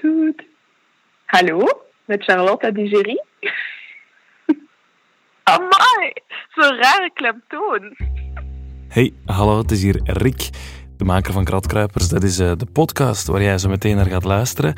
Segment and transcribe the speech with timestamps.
[0.00, 0.42] Goed.
[1.26, 1.66] Hallo,
[2.04, 3.22] met Charlotte Digerie.
[5.52, 6.12] Amai,
[6.54, 7.96] zo'n rare klemtoon.
[8.88, 10.48] Hey, hallo, het is hier Rick,
[11.00, 12.08] de maker van Kratkruipers.
[12.08, 14.74] Dat is uh, de podcast waar jij zo meteen naar gaat luisteren.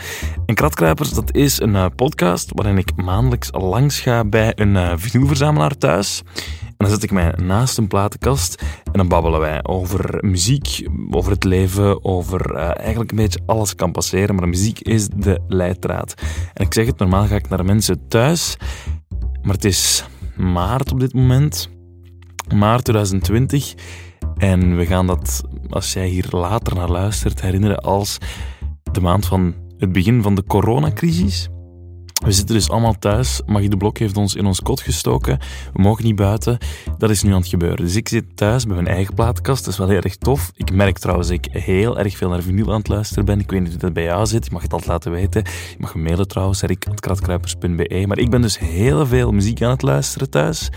[0.46, 4.92] En Kratkruipers, dat is een uh, podcast waarin ik maandelijks langs ga bij een uh,
[4.96, 6.22] vinylverzamelaar thuis.
[6.66, 11.32] En dan zet ik mij naast een platenkast en dan babbelen wij over muziek, over
[11.32, 14.34] het leven, over eigenlijk een beetje alles kan passeren.
[14.34, 16.14] Maar muziek is de leidraad.
[16.54, 18.56] En ik zeg het, normaal ga ik naar mensen thuis,
[19.42, 20.04] maar het is
[20.36, 21.70] maart op dit moment.
[22.54, 23.74] Maart 2020.
[24.42, 28.18] En we gaan dat, als jij hier later naar luistert, herinneren als
[28.92, 31.48] de maand van het begin van de coronacrisis.
[32.24, 33.40] We zitten dus allemaal thuis.
[33.46, 35.38] Magie de Blok heeft ons in ons kot gestoken.
[35.72, 36.58] We mogen niet buiten.
[36.98, 37.84] Dat is nu aan het gebeuren.
[37.84, 39.64] Dus ik zit thuis bij mijn eigen plaatkast.
[39.64, 40.52] Dat is wel heel erg tof.
[40.56, 43.40] Ik merk trouwens dat ik heel erg veel naar vinyl aan het luisteren ben.
[43.40, 44.44] Ik weet niet hoe dat bij jou zit.
[44.44, 45.42] Je mag het altijd laten weten.
[45.44, 48.04] Je mag me mailen trouwens, rick.kratkruipers.be.
[48.06, 50.70] Maar ik ben dus heel veel muziek aan het luisteren thuis.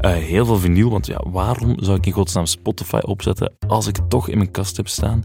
[0.00, 3.96] Uh, heel veel vinyl, want ja, waarom zou ik in godsnaam Spotify opzetten als ik
[3.96, 5.24] het toch in mijn kast heb staan?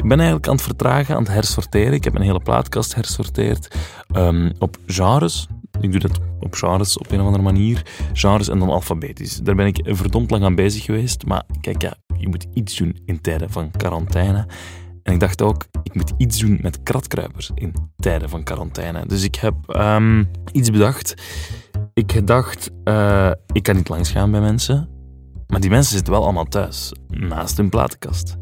[0.00, 1.92] Ik ben eigenlijk aan het vertragen, aan het hersorteren.
[1.92, 3.76] Ik heb een hele plaatkast hersorteerd
[4.16, 5.46] um, op genres.
[5.80, 7.82] Ik doe dat op genres op een of andere manier.
[8.12, 9.36] Genres en dan alfabetisch.
[9.36, 11.26] Daar ben ik verdomd lang aan bezig geweest.
[11.26, 14.46] Maar kijk, ja, je moet iets doen in tijden van quarantaine.
[15.02, 19.06] En ik dacht ook, ik moet iets doen met kratkruipers in tijden van quarantaine.
[19.06, 21.14] Dus ik heb um, iets bedacht.
[21.94, 24.88] Ik dacht, uh, ik kan niet langs gaan bij mensen.
[25.46, 28.36] Maar die mensen zitten wel allemaal thuis, naast hun platenkast.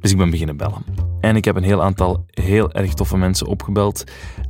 [0.00, 0.84] Dus ik ben beginnen bellen.
[1.20, 4.04] En ik heb een heel aantal heel erg toffe mensen opgebeld.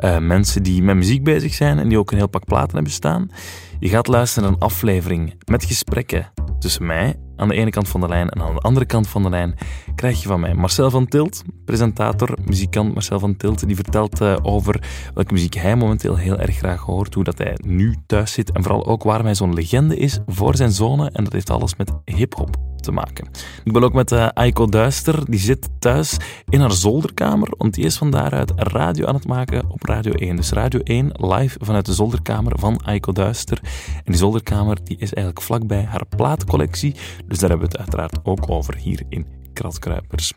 [0.05, 2.93] Uh, mensen die met muziek bezig zijn en die ook een heel pak platen hebben
[2.93, 3.31] staan.
[3.79, 8.01] Je gaat luisteren naar een aflevering met gesprekken tussen mij aan de ene kant van
[8.01, 9.55] de lijn en aan de andere kant van de lijn
[9.95, 14.37] krijg je van mij Marcel van Tilt, presentator, muzikant Marcel van Tilt, die vertelt uh,
[14.43, 14.83] over
[15.15, 18.63] welke muziek hij momenteel heel erg graag hoort, hoe dat hij nu thuis zit en
[18.63, 21.93] vooral ook waarom hij zo'n legende is voor zijn zone en dat heeft alles met
[22.05, 23.29] hip-hop te maken.
[23.65, 26.17] Ik ben ook met uh, Aiko Duister, die zit thuis
[26.49, 30.37] in haar zolderkamer, want die is van daaruit radio aan het maken op Radio 1.
[30.37, 33.61] Dus Radio 1 live vanuit de zolderkamer van Aiko Duister.
[33.95, 36.95] En die zolderkamer die is eigenlijk vlakbij haar plaatcollectie,
[37.29, 40.33] dus daar hebben we het uiteraard ook over hier in Kratkruipers.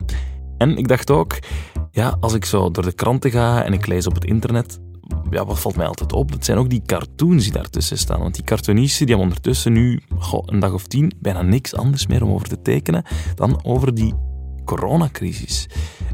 [0.57, 1.40] En ik dacht ook,
[1.91, 4.79] ja, als ik zo door de kranten ga en ik lees op het internet,
[5.30, 6.31] ja, wat valt mij altijd op?
[6.31, 8.19] Dat zijn ook die cartoons die daartussen staan.
[8.19, 10.01] Want die cartoonisten die hebben ondertussen nu
[10.46, 13.03] een dag of tien bijna niks anders meer om over te tekenen
[13.35, 14.13] dan over die
[14.66, 15.69] coronacrisis.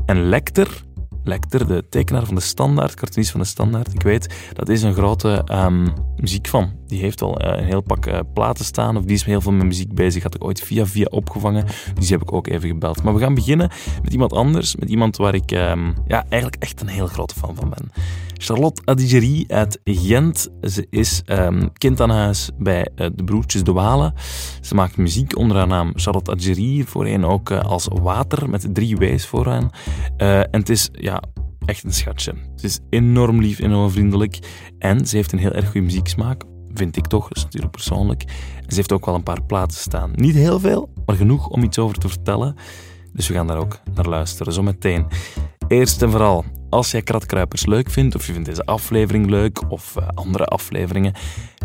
[0.05, 0.83] En Lecter,
[1.23, 4.93] Lecter, de tekenaar van de Standaard, cartoonist van de Standaard, ik weet, dat is een
[4.93, 6.76] grote um, muziekfan.
[6.87, 9.51] Die heeft al uh, een heel pak uh, platen staan, of die is heel veel
[9.51, 10.23] met muziek bezig.
[10.23, 13.03] Had ik ooit via via opgevangen, dus die heb ik ook even gebeld.
[13.03, 13.69] Maar we gaan beginnen
[14.03, 17.55] met iemand anders, met iemand waar ik um, ja, eigenlijk echt een heel grote fan
[17.55, 17.91] van ben.
[18.33, 20.49] Charlotte Adigerie uit Gent.
[20.61, 24.13] Ze is um, kind aan huis bij uh, de broertjes De Walen.
[24.61, 29.25] Ze maakt muziek onder haar naam Charlotte Adigerie, voorheen ook als Water, met drie W's
[29.25, 29.69] vooraan.
[30.17, 31.21] en het is, ja,
[31.65, 32.33] echt een schatje.
[32.55, 34.39] Ze is enorm lief, enorm vriendelijk
[34.79, 36.43] en ze heeft een heel erg goede muzieksmaak,
[36.77, 38.23] vind ik toch, dat is natuurlijk persoonlijk.
[38.67, 40.11] Ze heeft ook wel een paar platen staan.
[40.15, 42.55] Niet heel veel, maar genoeg om iets over te vertellen.
[43.13, 45.05] Dus we gaan daar ook naar luisteren, zometeen.
[45.67, 49.95] Eerst en vooral, als jij Kratkruipers leuk vindt, of je vindt deze aflevering leuk, of
[49.99, 51.13] uh, andere afleveringen,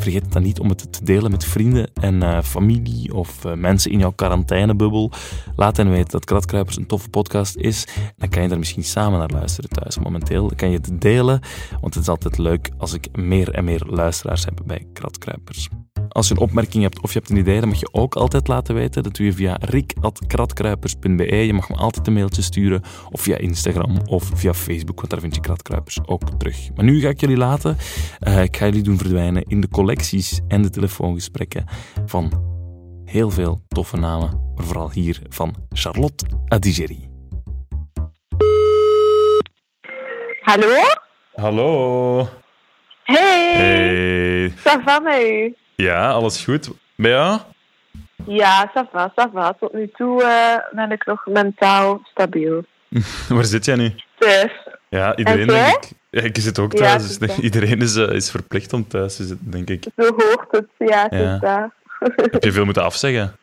[0.01, 3.91] vergeet dan niet om het te delen met vrienden en uh, familie of uh, mensen
[3.91, 5.13] in jouw quarantainebubbel.
[5.57, 7.87] Laat hen weten dat Kratkruipers een toffe podcast is.
[8.17, 9.99] Dan kan je er misschien samen naar luisteren thuis.
[9.99, 11.41] Momenteel kan je het delen,
[11.81, 15.69] want het is altijd leuk als ik meer en meer luisteraars heb bij Kratkruipers.
[16.09, 18.49] Als je een opmerking hebt of je hebt een idee, dan mag je ook altijd
[18.49, 19.03] laten weten.
[19.03, 21.37] Dat doe je via rik.kratkruipers.be.
[21.37, 25.21] Je mag me altijd een mailtje sturen, of via Instagram of via Facebook, want daar
[25.21, 26.75] vind je Kratkruipers ook terug.
[26.75, 27.77] Maar nu ga ik jullie laten.
[28.21, 31.65] Uh, ik ga jullie doen verdwijnen in de collecties en de telefoongesprekken
[32.07, 32.33] van
[33.05, 37.11] heel veel toffe namen, maar vooral hier van Charlotte Adigeri.
[40.41, 40.67] Hallo?
[41.35, 42.29] Hallo.
[43.03, 43.55] Hey.
[43.55, 44.51] Hey.
[44.51, 45.62] Ça va met u?
[45.75, 46.71] Ja, alles goed.
[46.97, 47.41] Bij jou?
[48.27, 49.53] Ja, ça va, ça va.
[49.53, 52.65] Tot nu toe uh, ben ik nog mentaal stabiel.
[53.29, 53.95] Waar zit jij nu?
[54.19, 54.53] Thuis.
[54.89, 55.91] Ja, iedereen denk ik.
[56.11, 59.51] Ja, ik zit ook thuis, dus iedereen is, eh, is verplicht om thuis te zitten,
[59.51, 59.85] denk ik.
[59.97, 60.67] Zo hoort het.
[60.79, 61.35] Ja, het Ja.
[61.35, 61.41] is
[62.17, 62.31] dat.
[62.33, 63.37] Heb je veel moeten afzeggen?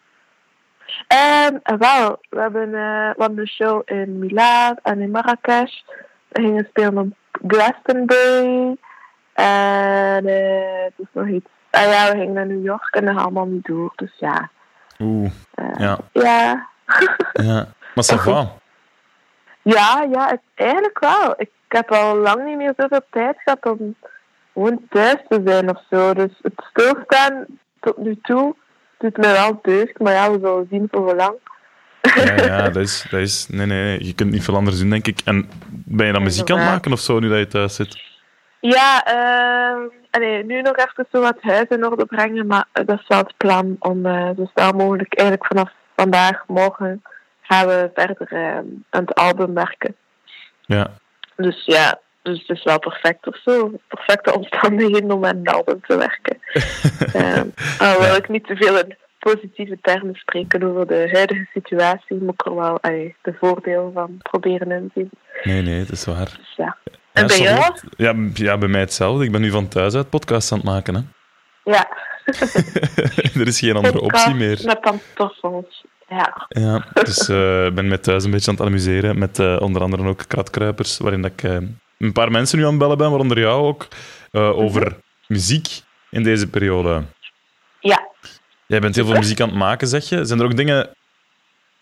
[1.08, 5.74] Ehm, wel, we hebben eh, we hadden een show in Milaan en in Marrakesh.
[6.28, 7.14] We gingen spelen op
[7.48, 8.76] Glastonbury.
[9.34, 11.50] En eh, het is nog iets.
[11.72, 13.92] Ja, we gingen naar New York en dat gaat allemaal niet door.
[13.96, 14.50] Dus ja.
[15.00, 15.98] Oeh, eh, ja.
[16.12, 16.68] ja.
[17.34, 17.68] ja.
[17.96, 18.54] Maar ça va.
[19.62, 21.34] Ja, ja, het, eigenlijk wel.
[21.38, 23.96] Ik, ik heb al lang niet meer zoveel tijd gehad om
[24.54, 26.14] gewoon thuis te zijn of zo.
[26.14, 27.46] Dus het stilstaan
[27.80, 28.56] tot nu toe
[28.98, 31.36] doet me wel deugd, maar ja, we zullen zien voor hoe lang.
[32.02, 33.48] Ja, ja dat, is, dat is...
[33.50, 35.20] Nee, nee, je kunt niet veel anders doen, denk ik.
[35.26, 38.02] En ben je dan muziek aan het maken of zo, nu dat je thuis zit?
[38.60, 43.08] Ja, uh, allee, nu nog even zo wat huis in orde brengen, maar dat is
[43.08, 47.02] wel het plan om uh, zo snel mogelijk, eigenlijk vanaf vandaag, morgen,
[47.42, 48.56] gaan we verder uh,
[48.90, 49.96] aan het album werken.
[50.62, 50.92] Ja.
[51.36, 53.72] Dus ja, dus het is wel perfect of zo.
[53.88, 56.38] Perfecte omstandigheden om aan een album te werken.
[57.88, 62.34] al wil ik niet te veel in positieve termen spreken over de huidige situatie, moet
[62.34, 65.10] ik er wel allee, de voordelen van proberen inzien.
[65.44, 66.36] Nee, nee, dat is waar.
[66.38, 66.78] Dus ja.
[67.14, 67.76] En bij jou?
[67.98, 69.24] Ja, ja, bij mij hetzelfde.
[69.24, 70.96] Ik ben nu van thuis uit podcast aan het maken.
[70.96, 71.02] Hè.
[71.64, 71.88] Ja.
[73.34, 74.60] er is geen andere optie meer.
[74.64, 75.86] Met pantoffels.
[76.08, 76.46] Ja.
[76.48, 79.20] ja, dus uh, ik ben met thuis een beetje aan het amuseren.
[79.20, 81.58] Met uh, onder andere ook kratkruipers, waarin dat ik uh,
[81.98, 83.88] een paar mensen nu aan het bellen ben, waaronder jou ook,
[84.32, 85.02] over -hmm.
[85.28, 85.68] muziek
[86.10, 87.04] in deze periode.
[87.80, 88.08] Ja.
[88.66, 90.26] Jij bent heel veel muziek aan het maken, zeg je.
[90.26, 90.90] Zijn er ook dingen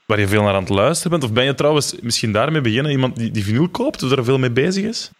[0.08, 1.24] waar je veel naar aan het luisteren bent?
[1.24, 2.92] Of ben je trouwens misschien daarmee beginnen?
[2.92, 5.12] Iemand die, die vinyl koopt of er veel mee bezig is?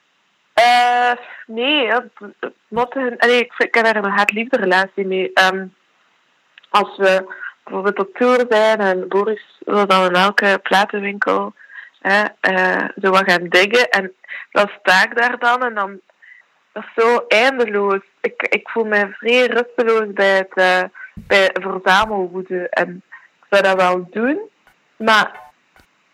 [0.60, 1.12] Uh,
[1.48, 1.92] nee,
[3.20, 5.32] nee, ik, ik heb daar een haat-liefde relatie mee.
[5.54, 5.74] Um,
[6.70, 7.26] als we
[7.64, 11.54] bijvoorbeeld op tour zijn en Boris wil dan in elke platenwinkel
[12.00, 13.90] hè, uh, zo wat gaan diggen.
[13.90, 14.14] En
[14.52, 16.00] dan sta ik daar dan en dan
[16.74, 18.02] is zo eindeloos.
[18.22, 22.70] Ik, ik voel me vrij rusteloos bij het uh, bij verzamelwoede.
[22.70, 23.04] En
[23.40, 24.40] ik zou dat wel doen,
[24.98, 25.40] maar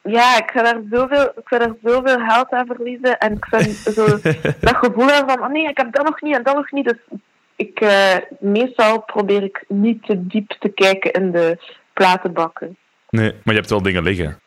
[0.04, 3.18] ja, ik ga daar zoveel, ik ga daar zoveel geld aan verliezen.
[3.20, 4.06] En ik vind zo
[4.60, 6.86] dat gevoel van, oh nee, ik heb dat nog niet en dat nog niet.
[6.86, 7.20] Dus
[7.56, 11.58] ik, uh, meestal probeer ik niet te diep te kijken in de
[11.94, 12.78] platenbakken.
[13.10, 14.40] Nee, maar je hebt wel dingen liggen.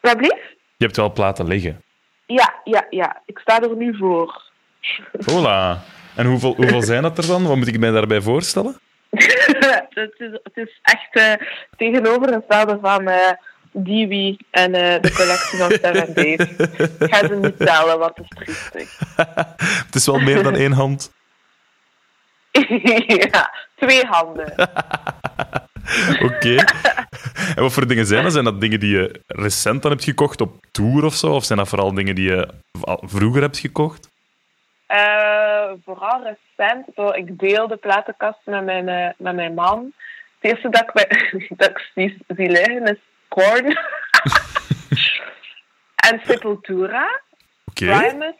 [0.00, 0.52] Wat blief?
[0.76, 1.82] Je hebt wel platen liggen.
[2.26, 3.22] Ja, ja, ja.
[3.26, 4.42] Ik sta er nu voor.
[5.24, 5.82] Hola.
[6.16, 7.46] En hoeveel, hoeveel zijn dat er dan?
[7.46, 8.78] Wat moet ik mij daarbij voorstellen?
[9.94, 13.30] het, is, het is echt uh, tegenovergestelde van uh,
[13.72, 16.40] Dewey en uh, de collectie van Seven Days.
[16.98, 18.98] Ik ga ze niet tellen, wat is triestig.
[19.86, 21.12] het is wel meer dan één hand.
[23.30, 24.52] ja, twee handen.
[26.12, 26.24] Oké.
[26.24, 26.56] Okay.
[27.54, 28.32] En wat voor dingen zijn dat?
[28.32, 31.32] Zijn dat dingen die je recent dan hebt gekocht op tour of zo?
[31.32, 32.48] Of zijn dat vooral dingen die je
[33.00, 34.08] vroeger hebt gekocht?
[34.94, 36.86] Uh, vooral recent.
[36.94, 39.92] Zo, ik deel de platenkast met mijn, uh, met mijn man.
[40.38, 42.98] Het eerste dat ik, dat ik zie, zie liggen is
[43.28, 43.66] Korn.
[46.08, 47.20] en Sepultura.
[47.64, 48.08] Okay.
[48.08, 48.34] Primus.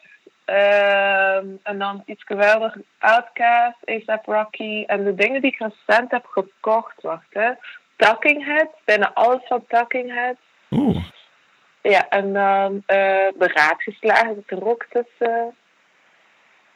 [0.47, 4.85] Uh, en dan iets geweldig Outcast, A$AP Rocky.
[4.87, 7.51] En de dingen die ik recent heb gekocht, wacht hè.
[7.97, 10.41] Talking Heads, bijna alles van Talking Heads.
[10.71, 11.05] Oeh.
[11.83, 15.55] Ja, en dan uh, beraadgeslagen zit er ook tussen.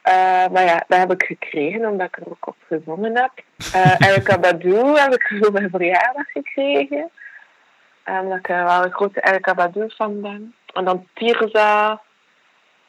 [0.09, 3.31] Uh, maar ja, dat heb ik gekregen omdat ik er ook op gezongen heb.
[3.75, 7.11] Uh, Erika Badu heb ik voor mijn verjaardag gekregen.
[8.05, 10.55] Omdat ik wel een grote Erika Badu fan ben.
[10.75, 12.01] En dan Tirza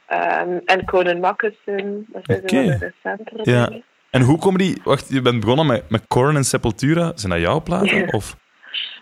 [0.09, 2.05] um, en Conan Makkessen.
[2.07, 2.65] Dat zijn okay.
[2.65, 3.69] de recentere ja.
[4.09, 4.81] En hoe komen die...
[4.83, 7.11] Wacht, je bent begonnen met, met Korn en Sepultura.
[7.15, 8.13] Zijn dat jouw platen?
[8.13, 8.35] Of?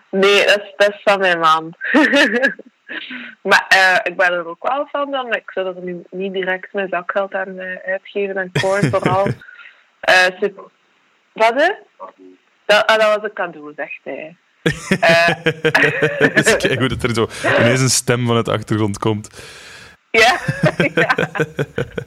[0.09, 1.73] Nee, dat is, dat is van mijn man.
[3.49, 5.33] maar uh, ik ben er ook wel van dan.
[5.33, 8.37] Ik zou er nu niet direct mijn zakgeld aan uh, uitgeven.
[8.37, 9.27] En Korn vooral.
[9.27, 10.49] uh,
[11.33, 11.75] wat is?
[12.65, 14.35] Dat, ah, dat was een cadeau, zegt hij.
[16.57, 17.27] Kijk hoe dat er zo
[17.59, 19.41] ineens een stem van het achtergrond komt.
[20.09, 20.39] Ja,
[20.77, 21.15] ja.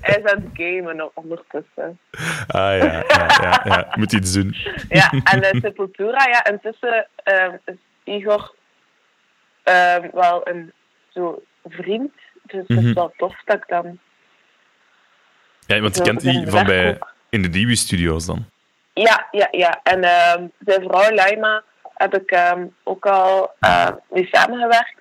[0.01, 1.99] hij is aan het gamen ondertussen.
[2.47, 3.05] Ah ja, ja,
[3.41, 3.89] ja, ja.
[3.95, 4.55] moet iets doen.
[4.89, 8.55] ja, en de Sepultura, ja, intussen uh, is Igor
[9.71, 10.73] uh, wel een
[11.09, 12.13] zo vriend.
[12.43, 12.77] Dus mm -hmm.
[12.77, 13.99] het is wel tof dat ik dan.
[15.67, 16.99] Ja, want je kent die van bij
[17.29, 18.45] in de Diwi Studios dan?
[18.93, 19.81] Ja, ja, ja.
[19.83, 21.63] En uh, zijn vrouw Laima
[21.95, 23.55] heb ik um, ook al
[24.11, 25.01] mee samengewerkt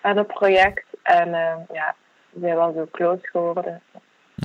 [0.00, 0.84] aan een project.
[1.02, 1.30] En
[1.72, 1.94] ja,
[2.30, 3.82] we zijn wel zo close geworden.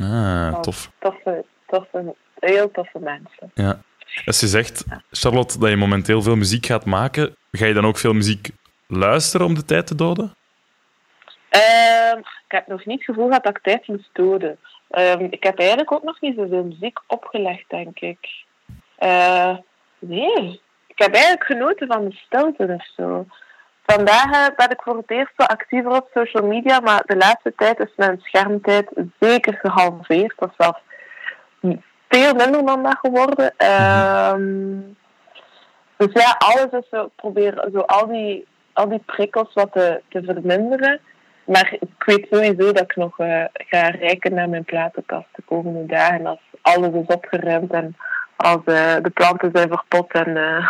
[0.01, 0.91] Ah, tof.
[0.99, 3.51] Toffe, toffe, heel toffe mensen.
[3.53, 3.81] Ja.
[4.25, 7.97] Als je zegt, Charlotte, dat je momenteel veel muziek gaat maken, ga je dan ook
[7.97, 8.49] veel muziek
[8.87, 10.35] luisteren om de tijd te doden?
[11.51, 14.57] Uh, ik heb nog niet het gevoel gehad dat ik tijd moest doden.
[14.91, 18.43] Uh, ik heb eigenlijk ook nog niet zoveel muziek opgelegd, denk ik.
[18.99, 19.57] Uh,
[19.99, 23.25] nee, ik heb eigenlijk genoten van de stilte of zo.
[23.85, 27.79] Vandaag ben ik voor het eerst zo actiever op social media, maar de laatste tijd
[27.79, 28.89] is mijn schermtijd
[29.19, 30.33] zeker gehalveerd.
[30.37, 30.79] Of zelfs
[32.09, 33.53] veel minder dan dat geworden.
[34.33, 34.97] Um,
[35.97, 40.23] dus ja, alles is zo, probeer zo al die, al die prikkels wat te, te
[40.23, 40.99] verminderen.
[41.43, 45.85] maar ik weet sowieso dat ik nog uh, ga rijken naar mijn platenkast de komende
[45.85, 46.25] dagen.
[46.25, 47.95] Als alles is opgeruimd en
[48.35, 50.69] als uh, de planten zijn verpot en, uh,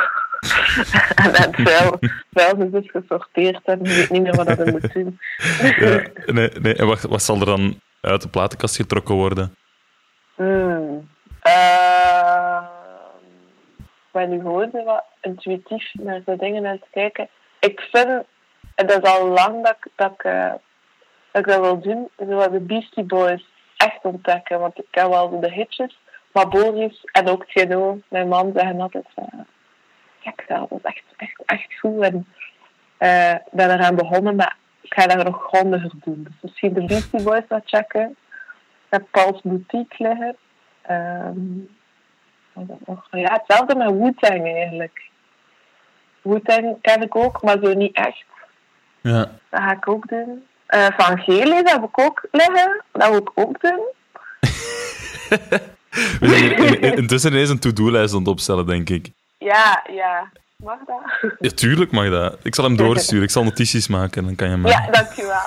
[1.25, 1.99] en het vuil,
[2.31, 5.19] vuilnis is gesorteerd en je weet niet meer wat dat moet doen.
[5.77, 6.75] ja, nee, nee.
[6.75, 9.55] En wat, wat zal er dan uit de platenkast getrokken worden?
[10.35, 11.09] Hmm.
[11.47, 12.61] Uh,
[13.87, 17.29] ik ben nu gewoon wat intuïtief naar de dingen aan het kijken.
[17.67, 18.23] Ik vind,
[18.75, 20.23] het is al lang dat, dat, ik,
[21.31, 23.45] dat ik dat wil doen, zo de Beastie Boys
[23.77, 24.59] echt ontdekken.
[24.59, 25.99] Want ik ken wel de hitjes,
[26.31, 29.25] maar Boris en ook Tjeno, mijn man, zeggen altijd uh,
[30.23, 32.01] kijk, dat is echt, echt, echt goed.
[32.01, 32.27] En
[32.99, 36.23] uh, ik ben eraan begonnen, maar ik ga daar nog grondiger doen.
[36.23, 38.09] Dus misschien de Beastie Boys wat checken.
[38.09, 40.35] Ik heb Paul's Boutique liggen.
[40.89, 41.75] Um,
[43.11, 45.09] ja, hetzelfde met Wu-Tang eigenlijk.
[46.27, 48.25] Wu-Tang ken ik ook, maar zo niet echt.
[49.01, 49.31] Ja.
[49.49, 50.43] Dat ga ik ook doen.
[50.69, 52.83] Uh, van Gelis heb ik ook liggen.
[52.91, 53.79] Dat wil ik ook doen.
[56.19, 59.11] We zijn intussen ineens een to-do-lijst aan het opstellen, denk ik.
[59.37, 60.31] Ja, ja.
[60.63, 61.31] Mag dat?
[61.39, 62.37] Ja, tuurlijk mag dat.
[62.43, 63.23] Ik zal hem doorsturen.
[63.23, 64.67] Ik zal notities maken en dan kan je hem...
[64.67, 65.45] Ja, dankjewel.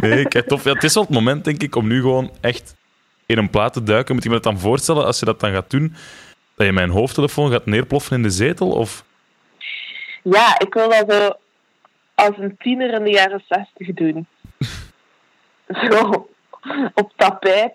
[0.08, 0.64] nee, kijk, tof.
[0.64, 2.74] Ja, het is wel het moment, denk ik, om nu gewoon echt
[3.26, 4.14] in een plaat te duiken.
[4.14, 5.94] Moet je me dat dan voorstellen, als je dat dan gaat doen,
[6.58, 8.70] dat je mijn hoofdtelefoon gaat neerploffen in de zetel?
[8.70, 9.04] Of...
[10.22, 11.32] Ja, ik wil dat zo
[12.14, 14.26] als een tiener in de jaren zestig doen.
[15.90, 16.28] zo,
[16.94, 17.74] op tapijt.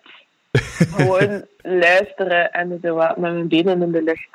[0.95, 4.29] Gewoon luisteren en zo wat met mijn benen in de lucht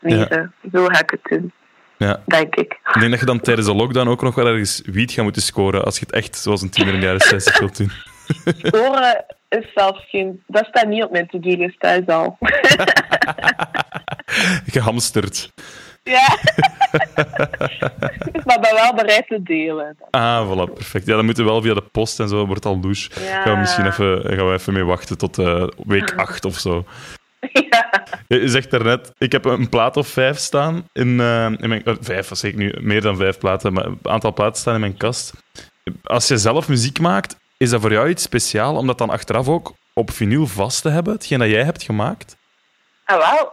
[0.00, 0.52] vliegen.
[0.62, 0.70] Ja.
[0.72, 1.52] Zo ga ik het doen.
[1.96, 2.20] Ja.
[2.26, 2.72] Denk ik.
[2.94, 5.42] Ik denk dat je dan tijdens de lockdown ook nog wel ergens wiet gaat moeten
[5.42, 7.90] scoren als je het echt zoals een tiener in de jaren 60 wilt doen.
[8.62, 10.42] Scoren is zelfs geen...
[10.46, 12.38] Dat staat niet op mijn to-do-list thuis al.
[14.74, 15.50] Gehamsterd.
[16.02, 16.38] Ja.
[18.44, 19.96] maar ben wel bereid te delen.
[20.10, 21.06] Ah, voilà, perfect.
[21.06, 23.10] Ja, dan moeten we wel via de post en zo, wordt al douche.
[23.20, 23.42] Ja.
[23.42, 26.84] Gaan we misschien even, gaan we even mee wachten tot uh, week 8 of zo.
[27.70, 28.04] Ja.
[28.28, 31.82] Je zegt daarnet, ik heb een plaat of vijf staan in, uh, in mijn...
[31.84, 34.80] Uh, vijf, was ik nu, meer dan vijf platen, maar een aantal platen staan in
[34.80, 35.32] mijn kast.
[36.02, 39.48] Als je zelf muziek maakt, is dat voor jou iets speciaal om dat dan achteraf
[39.48, 42.36] ook op vinyl vast te hebben, hetgeen dat jij hebt gemaakt?
[43.04, 43.52] Ah, wel,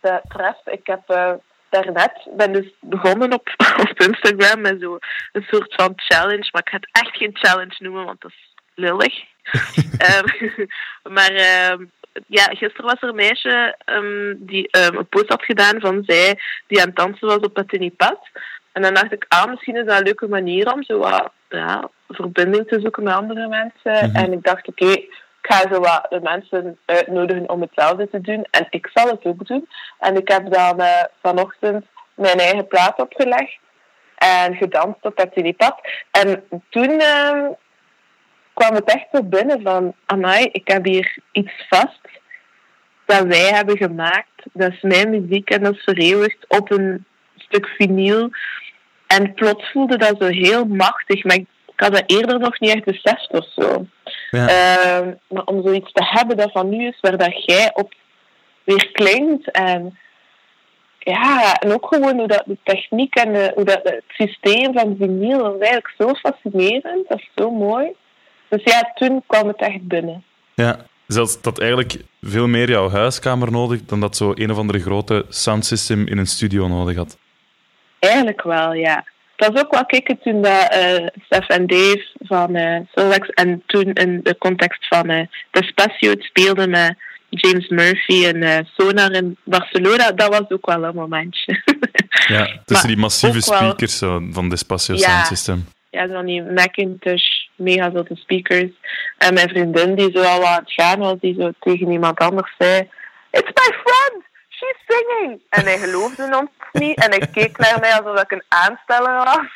[0.00, 1.32] de tref, ik heb uh,
[1.68, 3.48] daarnet, ben dus begonnen op,
[3.90, 4.98] op Instagram met zo
[5.32, 8.54] een soort van challenge, maar ik ga het echt geen challenge noemen, want dat is
[8.74, 9.22] lullig.
[10.16, 10.66] um,
[11.16, 11.86] maar uh,
[12.26, 16.80] ja, gisteren was er een meisje um, die een post had gedaan van zij die
[16.80, 18.28] aan het dansen was op het pad.
[18.72, 21.88] En dan dacht ik, ah, misschien is dat een leuke manier om zo wat ja,
[22.08, 24.10] verbinding te zoeken met andere mensen.
[24.10, 24.16] Mhm.
[24.16, 25.02] En ik dacht, oké,
[25.44, 28.46] ik ga zo wat de mensen uitnodigen om hetzelfde te doen.
[28.50, 29.68] En ik zal het ook doen.
[29.98, 33.58] En ik heb dan uh, vanochtend mijn eigen plaat opgelegd.
[34.16, 35.80] En gedanst op het pad.
[36.10, 37.46] En toen uh,
[38.54, 39.94] kwam het echt zo binnen van...
[40.06, 42.08] Amai, ik heb hier iets vast
[43.04, 44.42] dat wij hebben gemaakt.
[44.52, 47.04] Dat is mijn muziek en dat is vereeuwigd op een
[47.36, 48.30] stuk vinyl.
[49.06, 51.24] En plots voelde dat zo heel machtig.
[51.24, 53.86] Maar ik, ik had dat eerder nog niet echt beseft of zo.
[54.30, 54.48] Ja.
[54.48, 57.94] Uh, maar om zoiets te hebben dat van nu is, waar dat jij op
[58.64, 59.50] weer klinkt.
[59.50, 59.98] En
[60.98, 64.96] ja, en ook gewoon hoe dat de techniek en de, hoe dat het systeem van
[64.98, 67.08] vinyl is eigenlijk zo fascinerend.
[67.08, 67.92] Dat is zo mooi.
[68.48, 70.24] Dus ja, toen kwam het echt binnen.
[70.54, 70.76] Ja,
[71.06, 75.24] zelfs dat eigenlijk veel meer jouw huiskamer nodig dan dat zo een of andere grote
[75.28, 77.18] soundsystem in een studio nodig had.
[77.98, 79.04] Eigenlijk wel, ja.
[79.36, 83.62] Dat was ook wat ik toen dat uh, Stef en Dave van uh, Solex en
[83.66, 86.94] toen in de context van uh, Despacio het speelden met
[87.28, 91.62] James Murphy en uh, Sonar in Barcelona, dat was ook wel een momentje.
[92.34, 93.98] ja, tussen Maar die massieve wel- speakers
[94.32, 95.00] van Despacio Ja.
[95.00, 95.64] Sound System.
[95.90, 97.24] ja, dan die Macintosh,
[97.56, 98.70] mega grote speakers.
[99.18, 102.54] En mijn vriendin die zo al aan het gaan was, die zo tegen iemand anders
[102.58, 102.88] zei,
[103.30, 104.23] It's my friend!
[104.56, 105.40] She's singing!
[105.48, 106.96] En hij geloofde ons niet.
[107.04, 109.46] En hij keek naar mij alsof ik een aansteller was.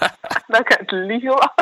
[0.46, 1.54] dat ik het liegen was.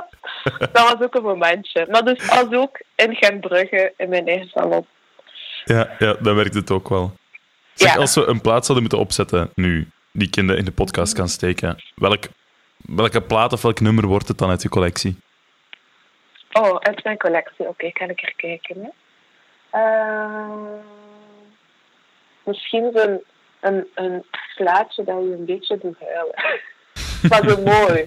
[0.59, 1.87] Dat was ook een momentje.
[1.91, 4.87] Maar dus als ook in Gentbrugge, in mijn eigen salon.
[5.65, 7.17] Ja, ja, dat werkt het ook wel.
[7.75, 8.01] Zeg, Ja.
[8.01, 11.13] als we een plaat zouden moeten opzetten nu, die ik in de, in de podcast
[11.15, 12.25] kan steken, welk,
[12.77, 15.17] welke plaat of welk nummer wordt het dan uit je collectie?
[16.53, 17.67] Oh, uit mijn collectie.
[17.69, 18.77] Oké, kan ik er kijken.
[18.83, 18.89] Hè?
[19.81, 20.79] Eh,
[22.45, 23.23] misschien zo'n
[23.61, 24.25] een, een
[24.57, 26.35] plaatje dat je een beetje doet huilen.
[27.29, 28.07] maar zo mooi.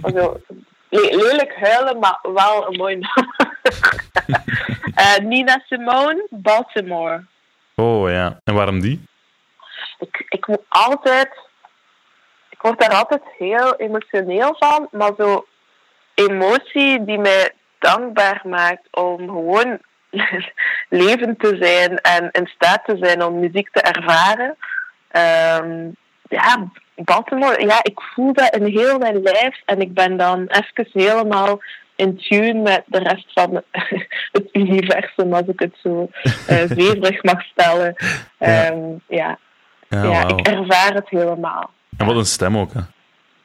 [0.00, 0.40] Maar zo,
[0.88, 3.50] le- lelijk huilen, maar wel een mooi nummer.
[4.94, 7.24] Eh, Nina Simone, Baltimore.
[7.74, 9.06] Oh ja, en waarom die?
[9.98, 11.28] ik, ik moet altijd.
[12.50, 15.46] Ik word daar altijd heel emotioneel van, maar zo.
[16.14, 19.78] emotie die mij dankbaar maakt om gewoon
[20.88, 24.56] levend te zijn en in staat te zijn om muziek te ervaren.
[25.08, 25.88] Ehm,
[26.28, 30.86] ja, Baltimore, ja, ik voel dat in heel mijn lijf en ik ben dan even
[30.92, 31.60] helemaal
[31.96, 33.62] in tune met de rest van
[34.32, 36.08] het universum, als ik het zo
[36.76, 37.94] uh, mag stellen.
[38.38, 39.38] Ja, um, ja.
[39.88, 41.70] ja, ja ik ervaar het helemaal.
[41.96, 42.80] En wat een stem ook, hè?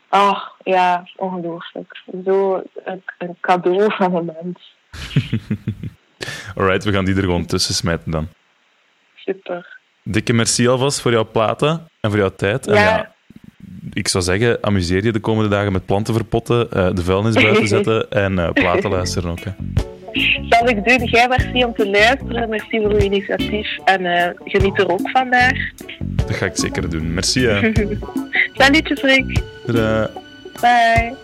[0.10, 2.02] Ach, ja, ongelooflijk.
[2.26, 4.76] Zo een, een cadeau van een mens.
[6.58, 8.28] Alright, we gaan die er gewoon tussen smijten dan.
[9.16, 9.78] Super.
[10.04, 12.66] Dikke merci alvast voor jouw platen en voor jouw tijd.
[12.66, 12.72] Ja.
[12.72, 13.16] En ja,
[13.94, 17.68] ik zou zeggen, amuseer je de komende dagen met planten verpotten, uh, de vuilnis buiten
[17.78, 19.40] zetten en uh, platen luisteren ook.
[19.40, 19.52] Hè.
[20.50, 21.04] Zal ik doen.
[21.04, 22.50] Jij merci om te luisteren.
[22.50, 23.78] Merci voor uw initiatief.
[23.86, 25.58] En uh, geniet er ook vandaag.
[26.00, 27.14] Dat ga ik zeker doen.
[27.14, 27.46] Merci.
[27.46, 27.72] Hè.
[28.58, 29.42] Salutjes, Rick.
[29.66, 30.10] Tada.
[30.62, 31.16] Bye.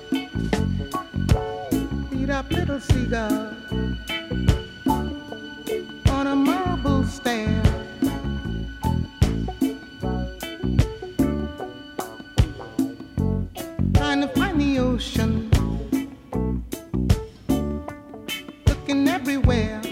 [7.13, 7.62] Stair.
[13.93, 15.50] Trying to find the ocean,
[18.67, 19.83] looking everywhere.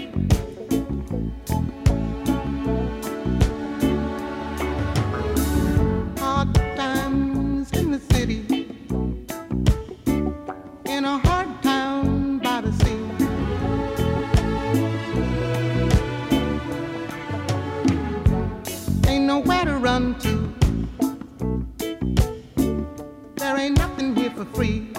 [20.02, 20.52] To.
[23.36, 24.91] There ain't nothing here for free.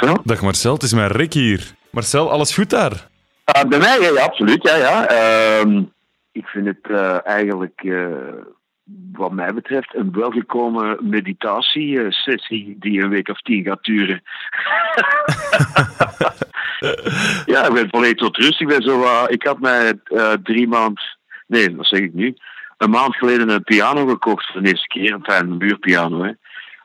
[0.00, 1.70] Dag Marcel, het is mijn Rick hier.
[1.90, 3.08] Marcel, alles goed daar?
[3.56, 4.62] Uh, bij mij, ja, ja, absoluut.
[4.62, 5.06] Ja, ja.
[5.06, 5.82] Ehm,
[6.32, 8.06] ik vind het uh, eigenlijk, uh,
[9.12, 14.22] wat mij betreft, een welgekomen meditatiesessie die een week of tien gaat duren.
[17.52, 18.60] ja, ik ben volledig tot rust.
[18.60, 20.00] Ik, ben zo, ik had mij
[20.42, 21.02] drie maanden,
[21.46, 22.36] nee, dat zeg ik nu,
[22.76, 25.18] een maand geleden een piano gekocht voor de eerste keer.
[25.22, 26.32] Een buurpiano, hè.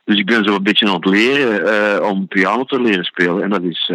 [0.05, 3.43] Dus ik ben zo een beetje aan het leren om piano te leren spelen.
[3.43, 3.91] En dat is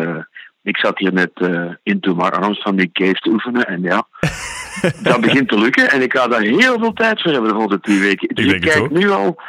[0.62, 3.66] ik zat hier net uh, into my arms van die case te oefenen.
[3.66, 4.06] En ja,
[5.02, 5.90] dat begint te lukken.
[5.90, 8.34] En ik ga daar heel veel tijd voor hebben de volgende twee weken.
[8.34, 9.40] Dus ik, ik kijk nu al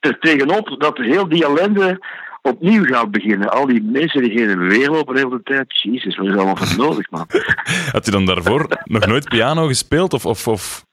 [0.00, 2.06] er tegenop dat heel die ellende
[2.42, 3.50] opnieuw gaat beginnen.
[3.50, 5.80] Al die mensen die geen weer lopen de hele tijd.
[5.82, 7.26] Jezus, wat is allemaal van nodig, man?
[7.92, 10.12] Had je dan daarvoor nog nooit piano gespeeld?
[10.12, 10.86] Of, of, of...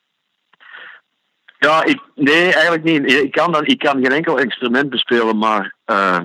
[1.65, 3.11] Ja, ik, nee, eigenlijk niet.
[3.11, 5.75] Ik kan, dan, ik kan geen enkel instrument bespelen, maar...
[5.85, 6.19] Uh,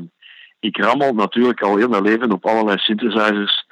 [0.61, 3.67] ik rammel natuurlijk al heel mijn leven op allerlei synthesizers.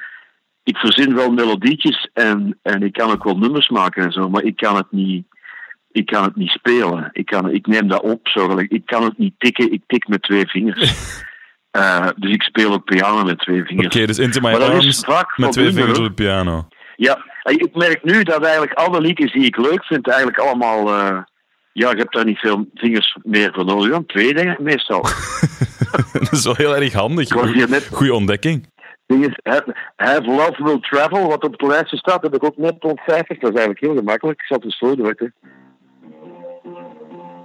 [0.62, 4.42] Ik verzin wel melodietjes en, en ik kan ook wel nummers maken en zo, maar
[4.42, 5.26] ik kan het niet,
[5.92, 7.08] ik kan het niet spelen.
[7.12, 10.22] Ik, kan, ik neem dat op, zo, ik kan het niet tikken, ik tik met
[10.22, 10.94] twee vingers.
[11.76, 13.86] uh, dus ik speel ook piano met twee vingers.
[13.86, 15.04] Oké, okay, dus Into My Arms
[15.36, 16.68] met twee vingers op de piano.
[16.96, 20.88] Ja, ik merk nu dat eigenlijk alle liedjes die ik leuk vind, eigenlijk allemaal...
[20.88, 21.18] Uh,
[21.78, 25.02] ja, ik heb daar niet veel vingers meer voor nodig dan twee, denk ik, meestal.
[26.12, 27.28] dat is wel heel erg handig.
[27.92, 28.66] Goeie ontdekking.
[29.06, 32.84] Is, have, have Love Will Travel, wat op het lijstje staat, heb ik ook net
[32.84, 33.40] ontcijferd.
[33.40, 34.40] Dat is eigenlijk heel gemakkelijk.
[34.40, 35.32] Ik zal het eens voordoen.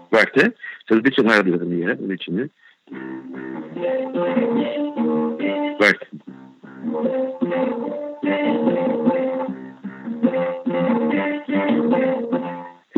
[0.10, 0.42] Wacht, hè.
[0.42, 1.92] Het is een beetje harder hier, hè.
[1.92, 2.52] Een beetje nu.
[5.78, 6.06] Wacht.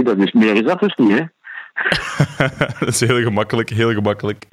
[0.06, 1.24] Dat is meer is dat dus niet, hè.
[2.80, 4.48] dat is heel gemakkelijk, heel gemakkelijk.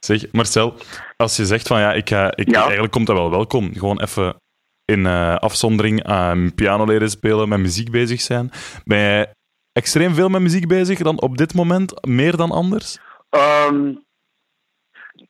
[0.00, 0.74] Zeg, Marcel,
[1.16, 3.72] als je zegt van ja, ik ga, ik, eigenlijk komt dat wel welkom.
[3.72, 4.36] Gewoon even
[4.84, 8.50] in uh, afzondering aan piano leren spelen, met muziek bezig zijn.
[8.84, 9.32] Ben jij
[9.72, 12.98] extreem veel met muziek bezig dan op dit moment, meer dan anders?
[13.30, 14.04] Um,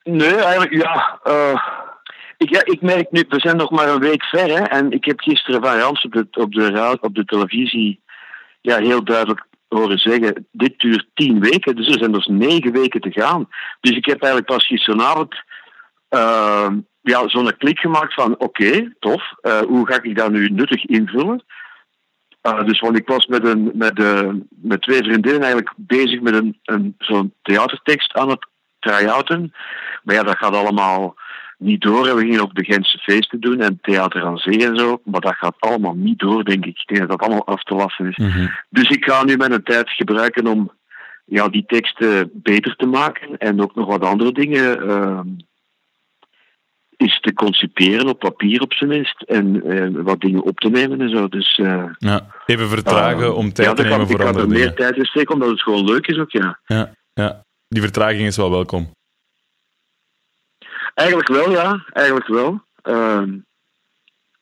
[0.03, 1.21] nee, eigenlijk ja.
[1.25, 1.67] Uh,
[2.37, 2.65] ik, ja.
[2.65, 5.63] Ik merk nu, we zijn nog maar een week ver hè, en ik heb gisteren
[5.63, 8.03] van Jans op de, op de, op de televisie
[8.61, 13.01] ja, heel duidelijk horen zeggen, dit duurt tien weken, dus er zijn dus negen weken
[13.01, 13.49] te gaan.
[13.81, 15.35] Dus ik heb eigenlijk pas gisteravond
[16.11, 16.69] uh,
[17.03, 21.45] ja, zo'n klik gemaakt van, oké, tof, uh, hoe ga ik dat nu nuttig invullen?
[22.43, 26.35] Uh, dus want ik was met, een, met, uh, met twee vriendinnen eigenlijk bezig met
[26.35, 28.47] een, een, zo'n theatertekst aan het
[28.79, 29.55] try-outen.
[30.03, 31.15] Maar ja, dat gaat allemaal
[31.63, 32.15] niet door.
[32.15, 35.01] we gingen ook de Gentse feesten doen en theater aan zee en zo.
[35.05, 36.79] Maar dat gaat allemaal niet door, denk ik.
[36.79, 38.17] Ik denk dat dat allemaal af te lassen is.
[38.17, 38.47] Mhm.
[38.69, 40.71] Dus ik ga nu mijn tijd gebruiken om
[41.25, 43.39] ja, die teksten beter te maken.
[43.39, 45.21] En ook nog wat andere dingen uh,
[46.97, 49.23] is te conciperen op papier op zijn minst.
[49.23, 51.29] En uh, wat dingen op te nemen en zo.
[51.29, 54.57] Dus, uh, ja, even vertragen om tijd ja, te nemen voor andere dingen.
[54.57, 56.61] Ik ga er meer tijd in steken, omdat het gewoon leuk is ook, ja.
[56.65, 57.45] Ja, ja.
[57.69, 58.91] die vertraging is wel welkom.
[60.95, 61.85] Eigenlijk wel, ja.
[61.93, 62.63] Eigenlijk wel.
[62.85, 63.23] Uh,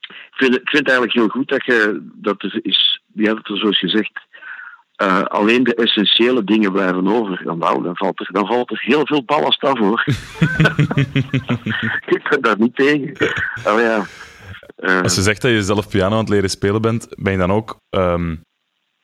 [0.01, 3.47] ik, vind, ik vind het eigenlijk heel goed dat je dat er is, ja, dat
[3.47, 4.19] er zoals gezegd
[5.01, 7.43] uh, alleen de essentiële dingen blijven over.
[7.43, 10.03] Dan, nou, dan, valt er, dan valt er heel veel ballast af hoor.
[12.15, 13.11] ik ben daar niet tegen.
[13.65, 14.05] Oh, ja.
[14.77, 17.37] Uh, Als je zegt dat je zelf piano aan het leren spelen bent, ben je
[17.37, 18.41] dan ook um,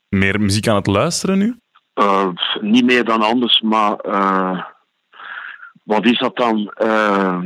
[0.10, 1.56] meer muziek aan het luisteren nu?
[1.96, 2.28] Uh,
[2.62, 3.96] niet meer dan anders, maar
[5.88, 6.74] wat is dat dan?
[6.84, 7.40] Uh,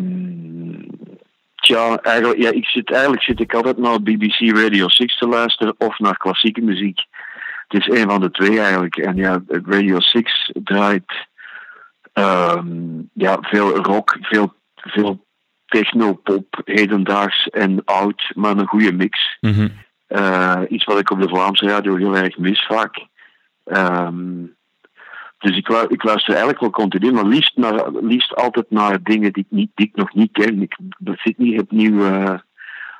[1.55, 5.75] tja, eigenlijk, ja, ik zit, eigenlijk zit ik altijd naar BBC Radio 6 te luisteren
[5.77, 6.99] of naar klassieke muziek.
[7.67, 8.97] Het is een van de twee eigenlijk.
[8.97, 11.27] En ja, Radio 6 draait
[12.13, 15.25] um, ja, veel rock, veel, veel
[15.65, 19.37] techno-pop, hedendaags en oud, maar een goede mix.
[19.39, 19.71] Mm
[20.11, 23.07] uh, iets wat ik op de Vlaamse radio heel erg mis vaak.
[23.65, 24.55] Um,
[25.41, 29.45] dus ik, ik luister eigenlijk wel continu, maar liefst, naar, liefst altijd naar dingen die
[29.49, 30.61] ik, niet, die ik nog niet ken.
[30.61, 30.77] Ik
[31.15, 32.33] zit niet opnieuw uh,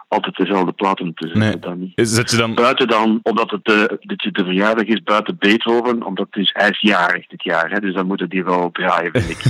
[0.08, 1.42] altijd dezelfde platen te zetten.
[1.42, 1.60] Nee.
[1.60, 1.92] Dan niet.
[1.96, 2.56] Zet je dan...
[2.56, 6.70] Buiten dan, omdat het de, dit de verjaardag is, buiten Beethoven, omdat het is, hij
[6.70, 7.70] is jarig dit jaar.
[7.70, 9.44] Hè, dus dan moeten die wel draaien, vind ik.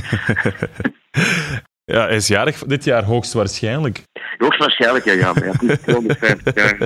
[1.96, 4.04] ja, hij is jarig dit jaar, hoogstwaarschijnlijk.
[4.38, 5.14] Hoogstwaarschijnlijk, ja.
[5.14, 6.78] ja maar ja, het is 250 jaar,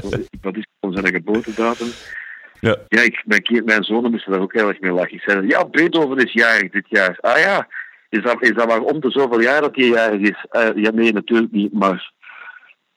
[0.42, 1.88] dat is zijn geboortedatum.
[2.60, 5.14] Ja, ja ik, mijn, mijn zonen moesten daar ook heel erg mee lachen.
[5.14, 7.18] Ik zei, ja, Beethoven is jarig dit jaar.
[7.22, 7.68] Ah ja,
[8.10, 10.46] is dat, is dat maar om de zoveel jaar dat hij jarig is?
[10.52, 12.12] Uh, ja, nee, natuurlijk niet, maar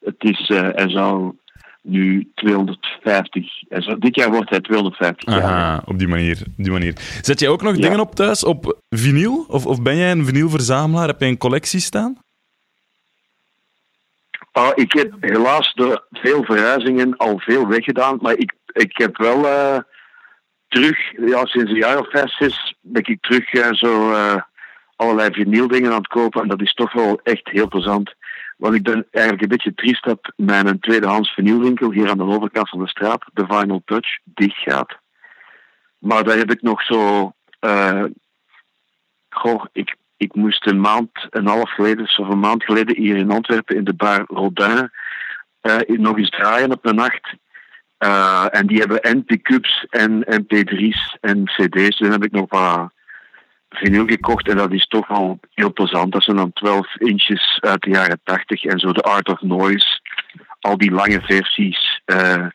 [0.01, 1.35] het is, uh, hij zou
[1.83, 5.83] nu 250, zou, dit jaar wordt hij 250 Aha, jaar.
[5.85, 6.94] op die manier, op die manier.
[7.23, 7.81] Zet jij ook nog ja.
[7.81, 9.44] dingen op thuis op vinyl?
[9.49, 11.07] Of, of ben jij een vinylverzamelaar?
[11.07, 12.16] Heb jij een collectie staan?
[14.53, 19.47] Ah, ik heb helaas door veel verhuizingen al veel weggedaan, maar ik, ik heb wel
[19.47, 19.79] eh,
[20.69, 24.43] terug, ja, sinds een jaar zes, ben ik terug eh, zo eh,
[24.97, 26.43] allerlei vinyldingen aan het kopen.
[26.43, 28.14] En dat is toch wel echt heel plezant.
[28.57, 32.69] Want ik ben eigenlijk een beetje triest dat mijn tweedehands vinylwinkel hier aan de overkant
[32.69, 34.97] van de straat, de Vinyl Touch, dicht gaat.
[35.99, 37.33] Maar daar heb ik nog zo.
[39.31, 43.17] goh, ik, ik moest een maand en een half geleden, of een maand geleden, hier
[43.17, 44.91] in Antwerpen in de bar Rodin
[45.87, 47.35] nog eens draaien op de nacht.
[47.99, 51.99] Eh, en die hebben en pick-ups en mp3's en cd's.
[51.99, 52.91] Dan heb ik nog wat
[53.71, 56.13] vinyl gekocht en dat is toch wel heel plezant.
[56.13, 60.01] Dat zijn dan 12 inches uit de jaren 80 en zo de Art of Noise.
[60.61, 62.47] Al die lange versies eh,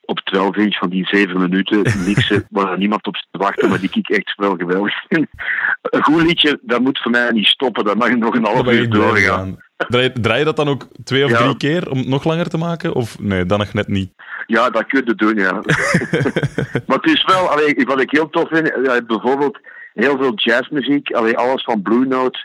[0.00, 3.80] op 12 inch van die 7 minuten mixen waar niemand op zit te wachten, maar
[3.80, 4.94] die kijk echt wel geweldig.
[5.08, 7.84] een goed liedje, dat moet voor mij niet stoppen.
[7.84, 9.66] Dat mag nog een half uur doorgaan.
[9.86, 11.36] Draai, draai je dat dan ook twee of Ja.
[11.36, 12.94] drie keer om het nog langer te maken?
[12.94, 14.12] Of nee, dan nog net niet?
[14.46, 15.52] Ja, dat kun je doen, ja.
[16.86, 19.58] maar het is wel, allee, wat ik heel tof vind, ja, bijvoorbeeld
[19.94, 22.38] heel veel jazzmuziek, allee, alles van Blue Note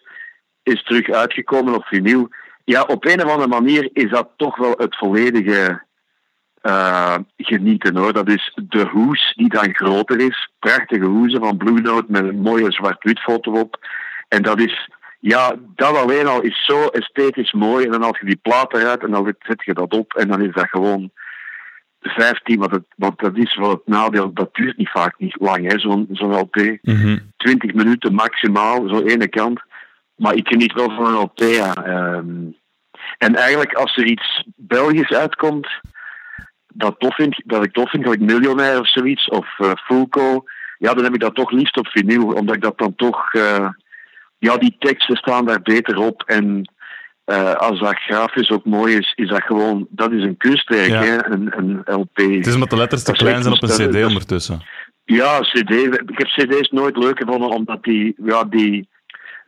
[0.64, 2.30] is terug uitgekomen op vinyl.
[2.64, 5.84] Ja, op een of andere manier is dat toch wel het volledige
[6.62, 8.14] eh, genieten hoor.
[8.14, 10.52] Dat is de hoes die dan groter is.
[10.60, 13.88] Prachtige hoezen van Blue Note met een mooie zwart-wit foto op.
[14.28, 14.90] En dat is,
[15.26, 17.86] ja, dat alleen al is zo esthetisch mooi.
[17.86, 20.42] En dan als je die plaat eruit en dan zet- je dat op en dan
[20.42, 21.12] is dat gewoon
[22.02, 25.72] 15, want, het, want dat is wel het nadeel, dat duurt niet vaak niet lang,
[25.72, 26.78] hè, zo'n zo'n LP.
[27.38, 29.62] 20 minuten maximaal, zo ene kant.
[30.16, 31.74] Maar ik geniet wel van een LP, ja.
[31.74, 32.36] Ehm,
[33.18, 35.68] en eigenlijk als er iets Belgisch uitkomt,
[36.74, 40.44] dat, tof vind, dat ik tof vind, gelijk Miljonair of zoiets, of eh Fulco,
[40.78, 43.34] ja, dan heb ik dat toch liefst op vinyl, omdat ik dat dan toch...
[43.34, 43.70] eh,
[44.44, 46.72] ja, die teksten staan daar beter op en...
[47.26, 51.02] eh, als dat grafisch ook mooi is, is dat gewoon, dat is een kunstwerk, Ja.
[51.02, 51.26] hè?
[51.26, 52.18] Een, een LP.
[52.18, 54.62] Het is omdat de letters te Dat klein zijn op een cd ondertussen.
[55.06, 55.72] Ja, CD.
[55.72, 58.88] Ik heb CD's nooit leuk gevonden, omdat die, ja, die,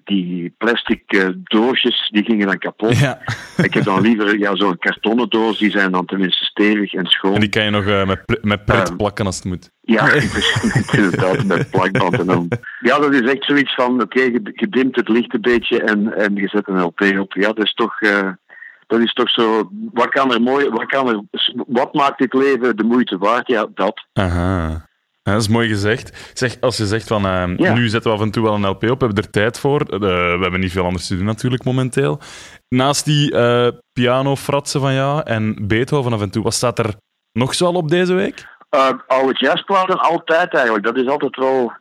[0.05, 2.97] die plastic eh, doosjes, die gingen dan kapot.
[2.97, 3.19] Ja.
[3.57, 7.33] Ik heb dan liever ja, zo'n kartonnen doos, die zijn dan tenminste stevig en schoon.
[7.33, 9.71] En die kan je nog eh, met, pl- met pret plakken als het moet.
[9.81, 10.11] Ja,
[10.97, 12.47] inderdaad, met plakband en dan.
[12.79, 16.13] Ja, dat is echt zoiets van, oké, je, je dimt het licht een beetje en,
[16.13, 17.33] en je zet een LP op.
[17.33, 18.01] Ja, dat is toch...
[18.01, 18.29] eh,
[18.87, 21.21] dat is toch zo, wat kan er mooi, wat kan er,
[21.67, 23.47] wat maakt dit leven de moeite waard?
[23.47, 24.05] Ja, dat.
[24.13, 24.87] Aha.
[25.25, 26.31] Ja, dat is mooi gezegd.
[26.33, 27.73] Zeg, als je zegt van eh, Ja.
[27.73, 29.81] nu zetten we af en toe wel een LP op, we hebben er tijd voor.
[29.81, 32.19] Eh, we hebben niet veel anders te doen natuurlijk momenteel.
[32.67, 36.95] Naast die eh piano-fratsen van jou en Beethoven af en toe, wat staat er
[37.31, 38.45] nog zo al op deze week?
[38.75, 40.85] Uh, oude jazzplaten, altijd eigenlijk.
[40.85, 41.73] Dat is altijd wel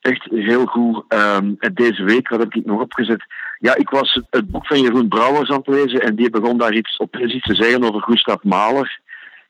[0.00, 1.04] echt heel goed.
[1.08, 3.24] Ehm, en deze week, wat heb ik nog opgezet?
[3.58, 6.74] Ja, ik was het, boek van Jeroen Brouwers aan het lezen en die begon daar
[6.74, 9.00] iets, opeens iets te zeggen over Gustav Mahler.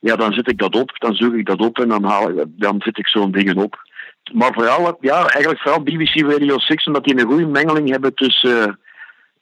[0.01, 2.45] Ja, dan zet ik dat op, dan zoek ik dat op en dan, haal ik,
[2.47, 3.89] dan zet ik zo'n dingen op.
[4.33, 8.79] Maar vooral, ja, eigenlijk vooral BBC Radio 6, omdat die een goede mengeling hebben tussen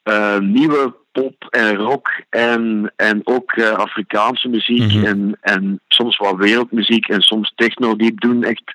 [0.03, 5.05] eh, nieuwe pop en rock en, en ook eh, Afrikaanse muziek Mhm.
[5.05, 7.97] en, en soms wat wereldmuziek en soms techno.
[7.97, 8.75] Die doen echt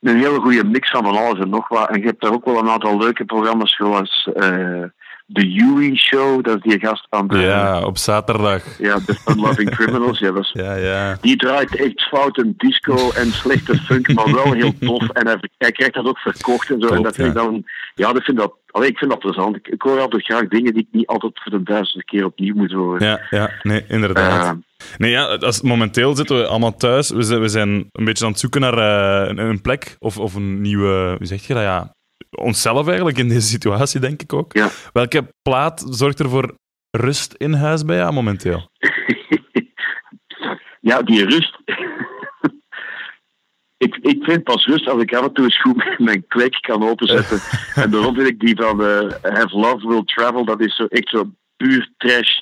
[0.00, 1.88] een hele goede mix van van alles en nog wat.
[1.88, 4.84] En je hebt daar ook wel een aantal leuke programma's zoals eh
[5.32, 8.78] The Yui Show, dat is die gast van de, Ja, op zaterdag.
[8.78, 10.18] ja, The Fun Loving Criminals.
[10.18, 11.18] Ja, is Ja, ja.
[11.20, 15.08] die draait echt fout en disco en slechte funk, maar wel heel tof.
[15.08, 16.86] En hij, hij krijgt dat ook verkocht en zo.
[16.86, 17.42] en Klopt, dat vind ik ja.
[17.42, 17.64] dan,
[17.94, 19.56] ja, dat vind dat, allee, ik vind dat plezant.
[19.56, 22.54] Ik, ik hoor altijd graag dingen die ik niet altijd voor de duizendste keer opnieuw
[22.54, 23.06] moet horen.
[23.06, 24.44] Ja, ja, nee, inderdaad.
[24.44, 24.52] Eh,
[24.96, 27.10] Nee, ja, als, momenteel zitten we allemaal thuis.
[27.10, 30.18] We zijn, we zijn een beetje aan het zoeken naar eh, een, een plek of,
[30.18, 31.14] of een nieuwe...
[31.18, 31.62] Hoe zeg je dat?
[31.62, 31.94] Ja,
[32.30, 34.52] onszelf eigenlijk in deze situatie, denk ik ook.
[34.52, 34.68] Ja.
[34.92, 36.54] Welke plaat zorgt er voor
[36.90, 38.70] rust in huis bij jou momenteel?
[40.80, 41.58] ja, die rust.
[43.86, 46.88] ik, ik vind pas rust als ik af en toe eens goed mijn kwek kan
[46.88, 47.40] openzetten.
[47.82, 51.08] en daarom vind ik die van eh, Have Love Will Travel, dat is zo echt
[51.08, 52.40] zo puur trash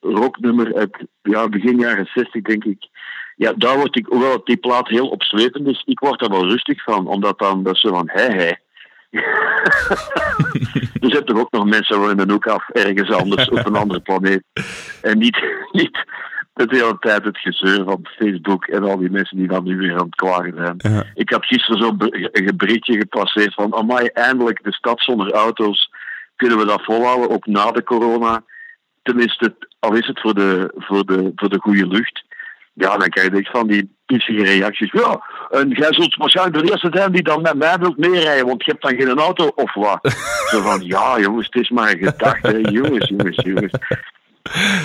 [0.00, 2.88] rocknummer uit ja, begin jaren 60, denk ik.
[3.36, 6.82] Ja, daar word ik, hoewel die plaat heel opzwepend is, ik word daar wel rustig
[6.82, 8.52] van, omdat dan dat zo van, hé, hé.
[11.00, 13.76] er zijn toch ook nog mensen waar in een hoek af, ergens anders, op een
[13.76, 14.42] andere planeet.
[15.02, 16.04] En niet, niet
[16.66, 19.92] de hele tijd het gezeur van Facebook en al die mensen die dan nu weer
[19.92, 20.74] aan het klagen zijn.
[20.78, 21.04] Ja.
[21.14, 21.96] Ik had gisteren zo'n
[22.56, 25.90] berichtje gepasseerd van, amai, eindelijk de stad zonder auto's.
[26.36, 28.42] Kunnen we dat volhouden, ook na de corona?
[29.02, 32.24] Tenminste, al is het voor de, voor de, voor de goede lucht.
[32.78, 34.92] Ja, dan krijg je van die pissige reacties.
[34.92, 38.64] Ja, en jij zult waarschijnlijk de eerste zijn die dan met mij wilt meerijden, want
[38.64, 39.98] je hebt dan geen auto of wat.
[40.50, 43.72] Zo van, ja jongens, het is maar een gedachte, jongens, jongens, jongens.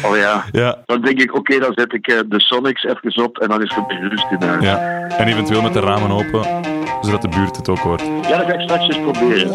[0.05, 3.37] Oh ja, Ja, dan denk ik, oké, dan zet ik eh, de Sonics even op
[3.37, 4.63] en dan is er weer rust in huis.
[4.63, 5.07] ja.
[5.07, 6.45] En eventueel met de ramen open,
[7.01, 8.01] zodat de buurt het ook hoort.
[8.01, 9.51] Ja, dat ga ik straks eens proberen.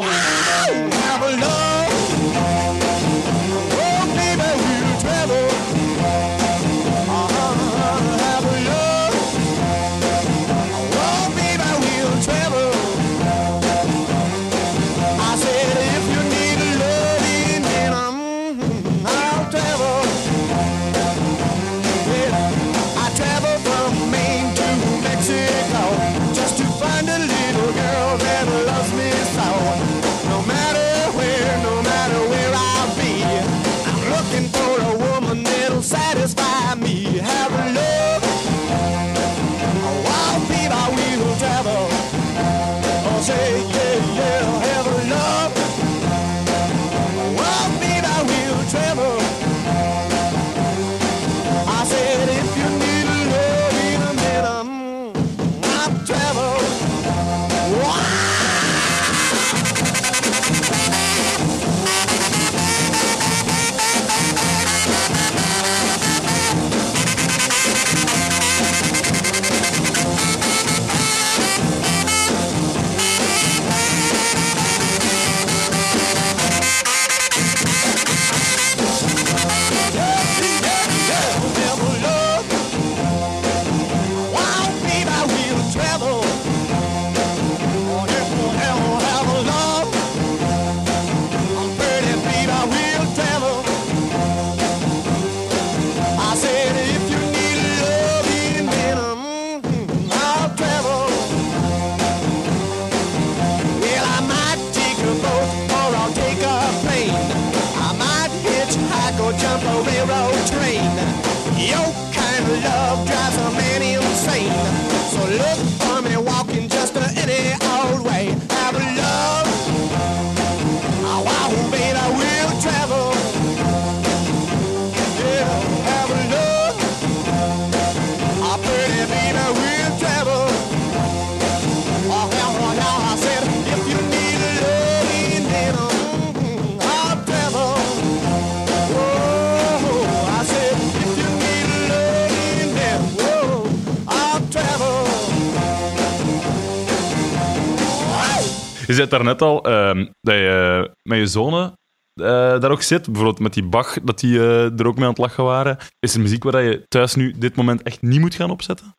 [148.88, 151.72] Je zei daarnet al ehm, dat je met je zonen
[152.14, 153.06] eh, daar ook zit.
[153.06, 155.76] Bijvoorbeeld met die Bach, dat die eh, er ook mee aan het lachen waren.
[156.00, 158.96] Is er muziek waar je thuis nu dit moment echt niet moet gaan opzetten?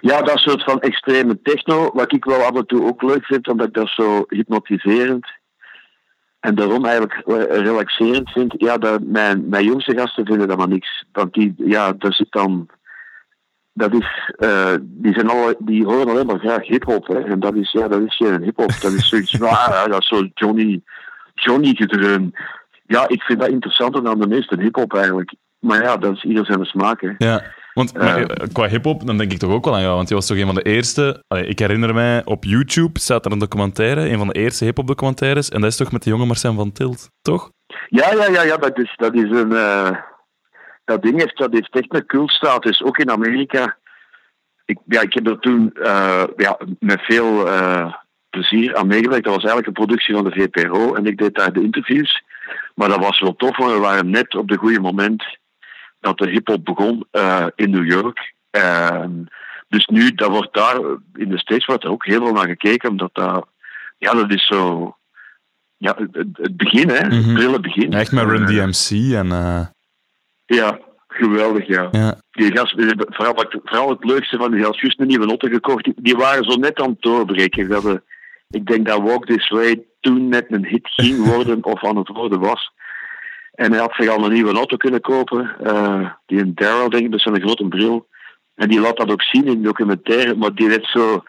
[0.00, 3.48] Ja, dat soort van extreme techno, wat ik wel af en toe ook leuk vind,
[3.48, 5.26] omdat ik dat zo hypnotiserend
[6.40, 8.54] en daarom eigenlijk eh, relaxerend vind.
[8.56, 11.04] Ja, dat, mijn, mijn jongste gasten vinden dat maar niks.
[11.12, 12.68] Want die, ja, daar zit dan.
[13.78, 17.06] Dat is, eh, die, zijn al, die horen alleen maar graag hip-hop.
[17.06, 17.18] hè.
[17.20, 18.72] En dat is, ja, dat is geen hip-hop.
[18.80, 20.80] Dat is zoiets van, ah, ja, dat is zo Johnny,
[21.34, 22.34] Johnny gedreun.
[22.86, 25.34] Ja, ik vind dat interessanter dan de meeste hip-hop eigenlijk.
[25.58, 27.00] Maar ja, dat is ieder zijn smaak.
[27.00, 27.10] Hè.
[27.18, 27.42] Ja.
[27.74, 29.96] Want maar, eh, qua hip-hop, dan denk ik toch ook wel aan jou.
[29.96, 31.22] Want je was toch een van de eerste.
[31.28, 34.86] Allee, ik herinner mij op YouTube staat er een documentaire, een van de eerste hip-hop
[34.86, 35.48] documentaires.
[35.48, 37.50] En dat is toch met de jonge Marcel van Tilt, toch?
[37.88, 39.52] Ja, ja, ja, ja dat, is, dat is een.
[39.52, 39.90] eh,
[40.86, 43.76] dat ding heeft, dat heeft echt een cultstatus, ook in Amerika.
[44.64, 47.94] Ik, ja, ik heb er toen eh, ja, met veel eh,
[48.30, 49.24] plezier aan meegewerkt.
[49.24, 52.22] Dat was eigenlijk een productie van de VPRO en ik deed daar de interviews.
[52.74, 55.38] Maar dat was wel tof, want we waren net op het goede moment
[56.00, 58.34] dat de hip-hop begon eh, in New York.
[59.68, 60.76] Dus nu, dat wordt daar
[61.14, 63.48] in de States wordt er ook heel veel naar gekeken, omdat dat,
[63.98, 64.96] ja, dat is zo.
[65.76, 66.96] Ja, het, begin, hè?
[66.96, 67.92] Het prille begin.
[67.92, 69.74] Echt met Run DMC en...
[70.46, 70.78] ja,
[71.08, 71.88] geweldig, ja.
[71.90, 72.20] ja.
[72.30, 75.90] Die gast, vooral, vooral het leukste van die had juist een nieuwe noten gekocht.
[75.96, 77.68] Die, waren zo net aan het doorbreken.
[77.68, 78.02] Dat we,
[78.50, 82.08] ik denk dat Walk This Way toen net een hit ging worden of aan het
[82.08, 82.70] worden was.
[83.52, 85.56] En hij had zich al een nieuwe auto kunnen kopen.
[85.60, 88.06] eh, die een Darrell, denk ik, met zo'n grote bril.
[88.54, 90.34] En die laat dat ook zien in de documentaire.
[90.34, 91.22] Maar die werd zo...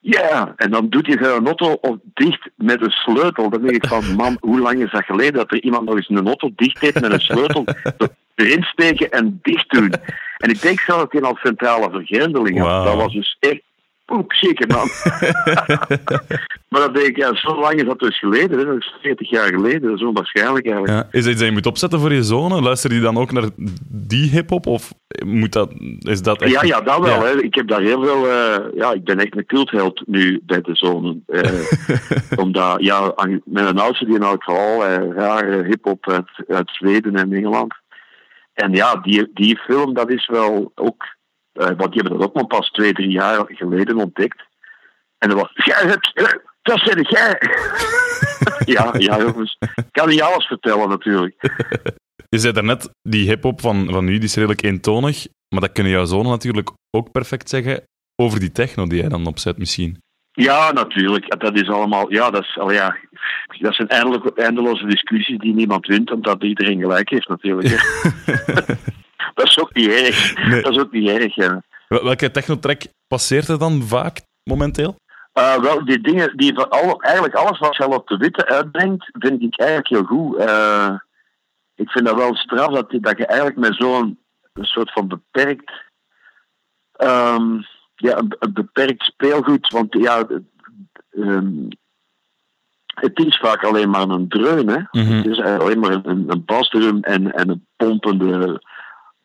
[0.00, 3.50] Ja, en dan doet hij zijn auto op dicht met een sleutel.
[3.50, 6.08] Dan denk ik van, man, hoe lang is dat geleden dat er iemand nog eens
[6.08, 7.64] een auto dicht deed met een sleutel?
[8.34, 9.92] erin steken en dicht doen.
[10.42, 12.84] En ik denk zelfs dat hij al centrale vergrendeling had.
[12.84, 13.60] Dat was dus echt
[14.12, 14.88] Oep, zeker man.
[16.70, 18.58] maar dat denk ik, ja, zo lang is dat dus geleden.
[18.58, 18.64] Hè?
[18.64, 20.94] Dat is 40 jaar geleden, dat is onwaarschijnlijk eigenlijk.
[20.94, 21.08] Ja.
[21.18, 22.62] Is dat iets dat je moet opzetten voor je zonen?
[22.62, 23.48] Luister die dan ook naar
[23.88, 24.66] die hip-hop?
[24.66, 24.92] Of
[25.26, 26.52] moet dat, is dat echt...
[26.52, 27.22] Ja, ja, dat wel.
[27.24, 27.42] Hè.
[27.42, 28.28] Ik heb daar heel veel.
[28.28, 31.22] eh, ja, ik ben echt een cultheld nu bij de zonen.
[31.26, 37.16] Eh, omdat, ja, aan- mijn oudste die had vooral eh, rare hip-hop uit, uit Zweden
[37.16, 37.74] en Engeland.
[38.52, 41.04] En ja, die, die film, dat is wel ook.
[41.52, 44.42] eh, want die hebben dat ook maar pas twee, drie jaar geleden ontdekt.
[45.18, 45.50] En dat was.
[45.64, 46.40] Jij hebt.
[46.62, 47.38] Dat zijn jij!
[48.74, 49.56] ja, ja, jongens.
[49.60, 51.34] Ik kan niet alles vertellen, natuurlijk.
[52.28, 55.26] Je zei daarnet, die hip-hop van, van nu die is redelijk eentonig.
[55.48, 57.82] Maar dat kunnen jouw zonen natuurlijk ook perfect zeggen
[58.16, 59.98] over die techno die jij dan opzet, misschien.
[60.32, 61.40] Ja, natuurlijk.
[61.40, 62.12] Dat is allemaal.
[62.12, 62.96] Ja, dat, is, al ja,
[63.58, 67.68] dat zijn eindelijk, eindeloze discussies die niemand wint, omdat iedereen gelijk heeft, natuurlijk.
[69.34, 70.46] dat is ook niet erg.
[70.48, 70.62] Nee.
[70.62, 71.34] Dat is ook niet erg.
[71.34, 71.62] Ja.
[71.88, 74.96] Welke technotrack passeert er dan vaak momenteel?
[75.32, 79.42] Eh, wel, die dingen, die van al, eigenlijk alles wat Charlotte de Witte uitbrengt, vind
[79.42, 80.36] ik eigenlijk heel goed.
[80.36, 80.94] Eh,
[81.74, 84.18] ik vind dat wel straf dat, dat je eigenlijk met zo'n
[84.54, 85.72] soort van beperkt,
[86.92, 87.60] ehm,
[88.02, 90.26] ja, een, beperkt speelgoed, want ja,
[91.10, 91.68] ehm,
[92.86, 94.78] het is vaak alleen maar een dreun, hè.
[94.90, 95.12] Mhm.
[95.12, 98.62] Het is alleen maar een, een basdrum en, en een pompende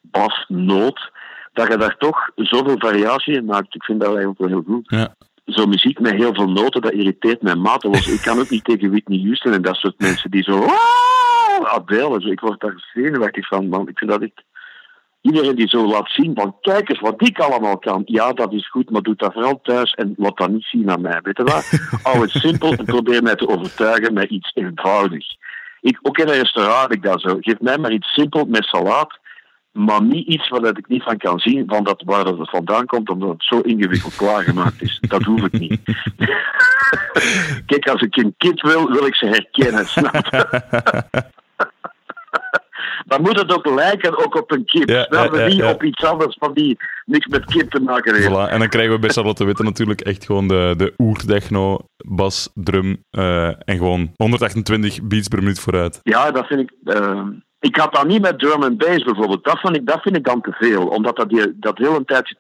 [0.02, 1.12] basnoot.
[1.54, 3.76] Dat je daar toch zoveel variatie in maakt.
[3.76, 4.90] Ik vind dat eigenlijk wel heel goed.
[4.90, 5.16] Ja.
[5.46, 8.08] Zo'n muziek met heel veel noten, dat irriteert mij mateloos.
[8.18, 10.66] Ik kan ook niet tegen Whitney Houston en dat soort mensen die zo...
[11.64, 13.88] Adele, ik word daar zenuwachtig van, man.
[13.88, 14.44] Ik vind dat echt...
[15.22, 18.02] Iedereen die zo laat zien van, kijk eens wat ik allemaal kan.
[18.06, 21.02] Ja, dat is goed, maar doe dat vooral thuis en laat dat niet zien aan
[21.02, 21.20] mij.
[21.24, 21.80] Weet je wat?
[22.04, 25.38] Hou het simpel en probeer mij te overtuigen met iets eenvoudigs.
[25.82, 27.38] Ik, ook in een restaurant ik dat zo.
[27.40, 29.20] Geef mij maar iets simpel met salaat,
[29.72, 32.86] maar niet iets waar ik niet van kan zien van dat, waar dat het vandaan
[32.86, 35.00] komt, omdat het zo ingewikkeld klaargemaakt is.
[35.02, 35.82] Dat hoef ik niet.
[37.66, 40.14] Kijk, als ik een kind wil, wil ik ze herkennen, snap?
[43.08, 44.90] Dan moet het ook lijken ook op een kip.
[44.90, 48.28] Ja, ja, ja, niet op iets anders van die niks met kip te maken heeft.
[48.28, 48.52] Voilà.
[48.52, 53.04] En dan krijgen we bij Charlotte Witte natuurlijk echt gewoon de, de oertechno, bas, drum
[53.10, 56.00] eh, en gewoon 128 beats per minuut vooruit.
[56.04, 56.72] Ja, dat vind ik.
[56.84, 57.24] eh,
[57.60, 59.44] ik had dat niet met drum en bass bijvoorbeeld.
[59.44, 60.88] Dat vind ik, dat vind ik dan te veel.
[60.88, 62.36] Omdat dat, die, dat heel een tijdje.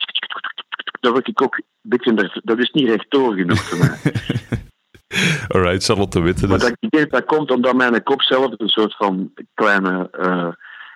[0.99, 2.41] Dat word ik ook een beetje.
[2.43, 3.97] Dat is niet rechtdoor genoeg voor mij.
[5.53, 6.47] Alright, Charlotte Witte.
[6.47, 10.47] Maar dat, ik denk dat komt omdat mijn kop zelf een soort van kleine eh,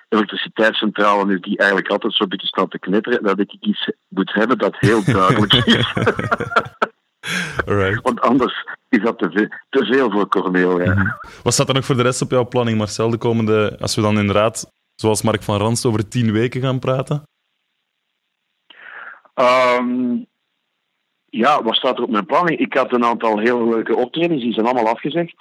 [0.10, 3.24] elektriciteitscentrale is die eigenlijk altijd zo'n beetje staat te knitteren.
[3.24, 5.94] Dat ik iets moet hebben dat heel duidelijk is.
[7.68, 8.02] Alright.
[8.02, 10.82] Want anders is dat te veel, te veel voor Corneel.
[10.82, 11.20] Ja.
[11.44, 13.10] Wat staat er nog voor de rest op jouw planning, Marcel?
[13.10, 17.24] De komende, als we dan inderdaad, zoals Mark van Ranst, over tien weken gaan praten?
[19.34, 20.18] Ehm,
[21.32, 22.60] ja, wat staat er op mijn planning?
[22.60, 25.36] Ik had een aantal heel leuke optredens, die zijn allemaal afgezegd.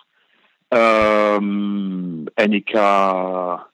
[0.68, 3.68] Ehm, en ik ga...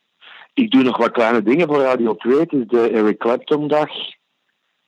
[0.54, 2.38] Ik doe nog wat kleine dingen voor Radio 2.
[2.38, 3.90] Het is de Eric Clapton dag.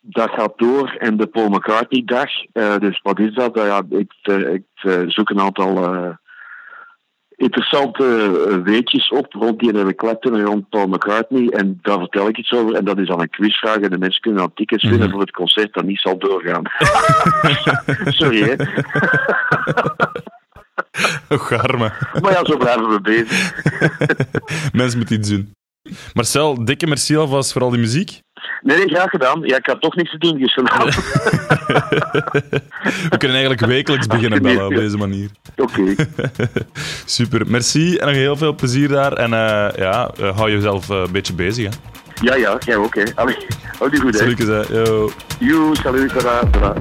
[0.00, 0.96] Dat gaat door.
[0.98, 2.30] En de Paul McCartney dag.
[2.52, 3.56] Eh, dus wat is dat?
[3.56, 5.74] Eh, ja, ik eh, ik eh, zoek een aantal
[7.38, 8.04] interessante
[8.48, 11.48] eh, weetjes op rond die Eric Clapton en rond Paul McCartney.
[11.48, 12.74] En daar vertel ik iets over.
[12.74, 13.76] En dat is dan een quizvraag.
[13.76, 15.10] En de mensen kunnen dan tickets winnen Mhm.
[15.10, 16.62] voor het concert dat niet zal doorgaan.
[18.18, 18.54] Sorry, hè.
[21.28, 21.92] Och, arme.
[22.22, 23.52] Maar ja, zo blijven we bezig.
[24.72, 25.52] Mensen moeten iets doen.
[26.14, 28.20] Marcel, dikke merci alvast voor al die muziek.
[28.62, 29.40] Nee, nee, graag gedaan.
[29.42, 30.94] Ja, ik had toch niks te doen dus vanavond.
[33.10, 35.30] We kunnen eigenlijk wekelijks beginnen bellen op deze manier.
[35.56, 35.94] Oké.
[37.04, 39.12] Super, merci en nog heel veel plezier daar.
[39.12, 41.64] En eh, ja, eh, hou jezelf eh, een beetje bezig.
[41.64, 41.70] Hè.
[42.22, 43.04] Ja, ja, jij ook, hè.
[43.14, 43.36] Allee,
[43.78, 44.18] hou die goed, hè.
[44.18, 44.78] Salutjes, hè.
[44.78, 45.10] Yo.
[45.38, 46.74] Joe, salut, tada, tada.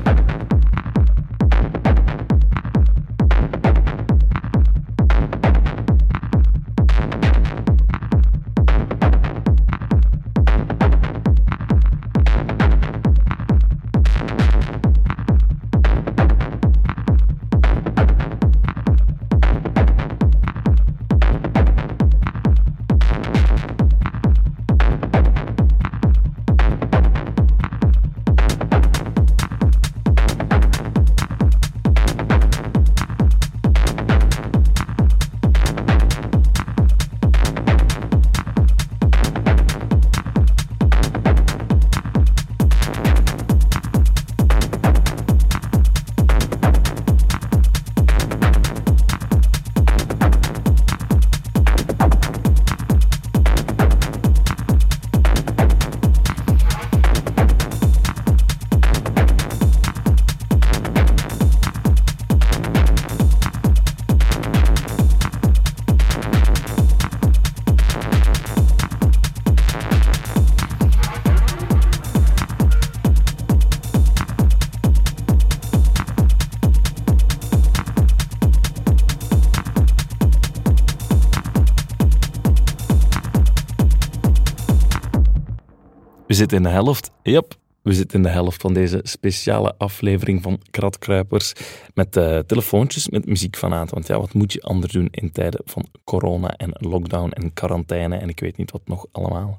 [86.38, 87.11] Zitten in de helft.
[87.23, 91.53] Yep, we zitten in de helft van deze speciale aflevering van Kratkruipers.
[91.93, 93.91] Met eh, telefoontjes, met muziek vanuit.
[93.91, 98.17] Want ja, wat moet je anders doen in tijden van corona en lockdown en quarantaine
[98.17, 99.57] en ik weet niet wat nog allemaal.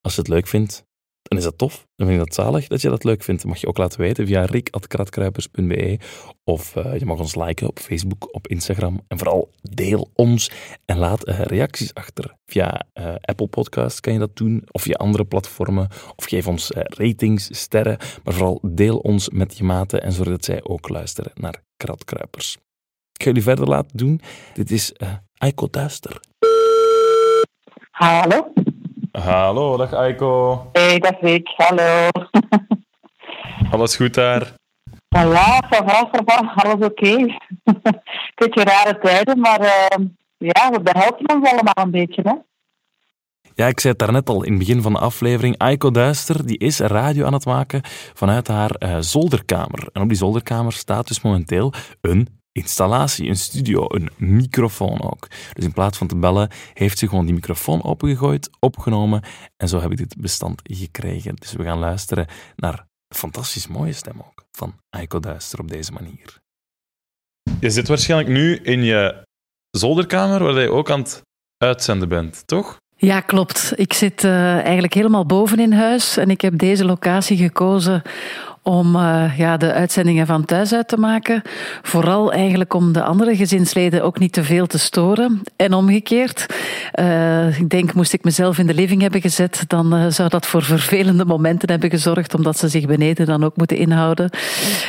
[0.00, 0.84] Als je het leuk vindt,
[1.28, 1.86] dan is dat tof.
[1.96, 3.44] Dan vind ik dat zalig dat je dat leuk vindt.
[3.44, 5.98] Mag je ook laten weten via rick.kratkruipers.be
[6.44, 9.00] of eh, je mag ons liken op Facebook, op Instagram.
[9.08, 10.50] En vooral deel ons
[10.84, 12.36] en laat eh, reacties achter.
[12.46, 15.88] Via eh, Apple Podcasts kan je dat doen, of via andere platformen.
[16.16, 17.96] Of geef ons ratings, sterren.
[18.24, 22.56] Maar vooral deel ons met je maten en zorg dat zij ook luisteren naar Kratkruipers.
[23.12, 24.20] Ik ga jullie verder laten doen.
[24.54, 24.92] Dit is
[25.38, 26.20] Aiko Duister.
[27.90, 28.52] Hallo?
[29.16, 30.68] Hallo, dag Aiko.
[30.72, 31.48] Hey, dag Rick.
[31.56, 32.08] Hallo.
[33.72, 34.54] Alles goed daar?
[35.08, 35.84] Nou ja, ça
[36.24, 36.52] va.
[36.54, 37.16] Alles oké.
[38.38, 40.06] Beetje rare tijden, maar uh,
[40.36, 42.34] ja, we behelpen ons allemaal een beetje, hè.
[43.54, 45.58] Ja, ik zei het daarnet al in het begin van de aflevering.
[45.58, 47.80] Aiko Duister die is radio aan het maken
[48.14, 49.88] vanuit haar uh, zolderkamer.
[49.92, 55.28] En op die zolderkamer staat dus momenteel een installatie, een studio, een microfoon ook.
[55.52, 59.22] Dus in plaats van te bellen, heeft ze gewoon die microfoon opengegooid, opgenomen
[59.56, 61.36] en zo heb ik dit bestand gekregen.
[61.36, 62.26] Dus we gaan luisteren
[62.56, 62.78] naar
[63.08, 66.38] een fantastisch mooie stem ook van Aiko Duister op deze manier.
[67.60, 69.22] Je zit waarschijnlijk nu in je
[69.70, 71.22] zolderkamer, waar je ook aan het
[71.56, 72.76] uitzenden bent, toch?
[72.96, 73.72] Ja, klopt.
[73.74, 78.02] Ik zit uh, eigenlijk helemaal boven in huis en ik heb deze locatie gekozen
[78.66, 81.42] om uh, ja, de uitzendingen van thuis uit te maken.
[81.82, 85.40] Vooral eigenlijk om de andere gezinsleden ook niet te veel te storen.
[85.56, 86.46] En omgekeerd.
[87.00, 90.46] Uh, ik denk, moest ik mezelf in de living hebben gezet, dan uh, zou dat
[90.46, 94.30] voor vervelende momenten hebben gezorgd, omdat ze zich beneden dan ook moeten inhouden.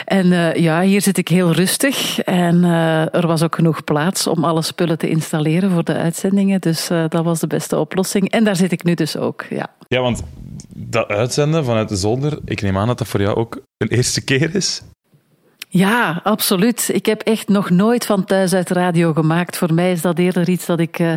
[0.06, 0.28] En
[0.62, 2.20] ja, hier zit ik heel rustig.
[2.20, 2.64] En
[3.12, 6.62] er was ook genoeg plaats om alle spullen te installeren voor de uitzendingen.
[6.62, 8.32] Dus dat was de beste oplossing.
[8.32, 9.46] En daar zit ik nu dus ook.
[9.50, 10.24] Ja, ja want
[10.80, 14.24] dat uitzenden vanuit de zolder, ik neem aan dat dat voor jou ook een eerste
[14.24, 14.82] keer is?
[15.70, 16.90] Ja, absoluut.
[16.94, 19.58] Ik heb echt nog nooit van thuis uit radio gemaakt.
[19.58, 21.00] Voor mij is dat eerder iets dat ik.
[21.00, 21.14] Uh,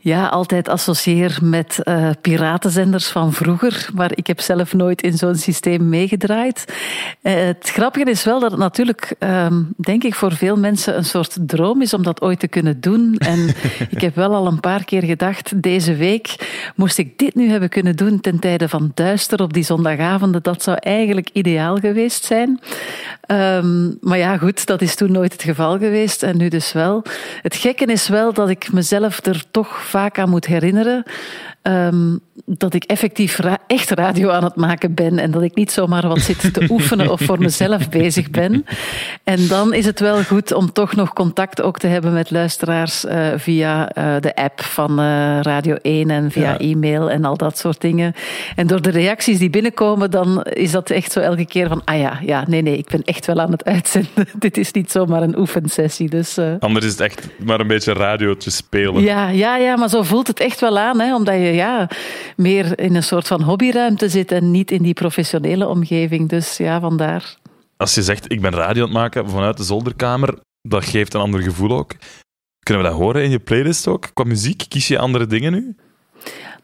[0.00, 3.88] ja, altijd associeer met uh, piratenzenders van vroeger.
[3.94, 6.64] Maar ik heb zelf nooit in zo'n systeem meegedraaid.
[7.22, 11.04] Uh, het grappige is wel dat het natuurlijk, um, denk ik, voor veel mensen een
[11.04, 13.16] soort droom is om dat ooit te kunnen doen.
[13.18, 13.54] En
[13.94, 16.34] ik heb wel al een paar keer gedacht, deze week
[16.76, 20.42] moest ik dit nu hebben kunnen doen ten tijde van duister op die zondagavonden.
[20.42, 22.60] Dat zou eigenlijk ideaal geweest zijn.
[23.26, 27.02] Um, maar ja, goed, dat is toen nooit het geval geweest en nu dus wel.
[27.42, 31.02] Het gekke is wel dat ik mezelf er toch vaak aan moet herinneren
[31.68, 35.72] um, dat ik effectief ra echt radio aan het maken ben en dat ik niet
[35.72, 38.64] zomaar wat zit te oefenen of voor mezelf bezig ben.
[39.24, 43.04] En dan is het wel goed om toch nog contact ook te hebben met luisteraars
[43.04, 46.58] uh, via uh, de app van uh, Radio 1 en via ja.
[46.58, 48.14] e-mail en al dat soort dingen.
[48.56, 51.98] En door de reacties die binnenkomen, dan is dat echt zo elke keer van, ah
[51.98, 54.26] ja, ja, nee, nee, ik ben echt wel aan het uitzenden.
[54.38, 56.08] Dit is niet zomaar een oefensessie.
[56.08, 59.02] Dus, Anders is het echt maar een beetje radio te spelen.
[59.02, 61.88] Ja, ja, ja, maar zo voelt het echt wel aan, hè, omdat je ja,
[62.36, 66.28] meer in een soort van hobbyruimte zit en niet in die professionele omgeving.
[66.28, 67.36] Dus ja, vandaar.
[67.76, 71.20] Als je zegt, ik ben radio aan het maken vanuit de zolderkamer, dat geeft een
[71.20, 71.94] ander gevoel ook.
[72.62, 74.10] Kunnen we dat horen in je playlist ook?
[74.14, 75.76] Qua muziek, kies je andere dingen nu?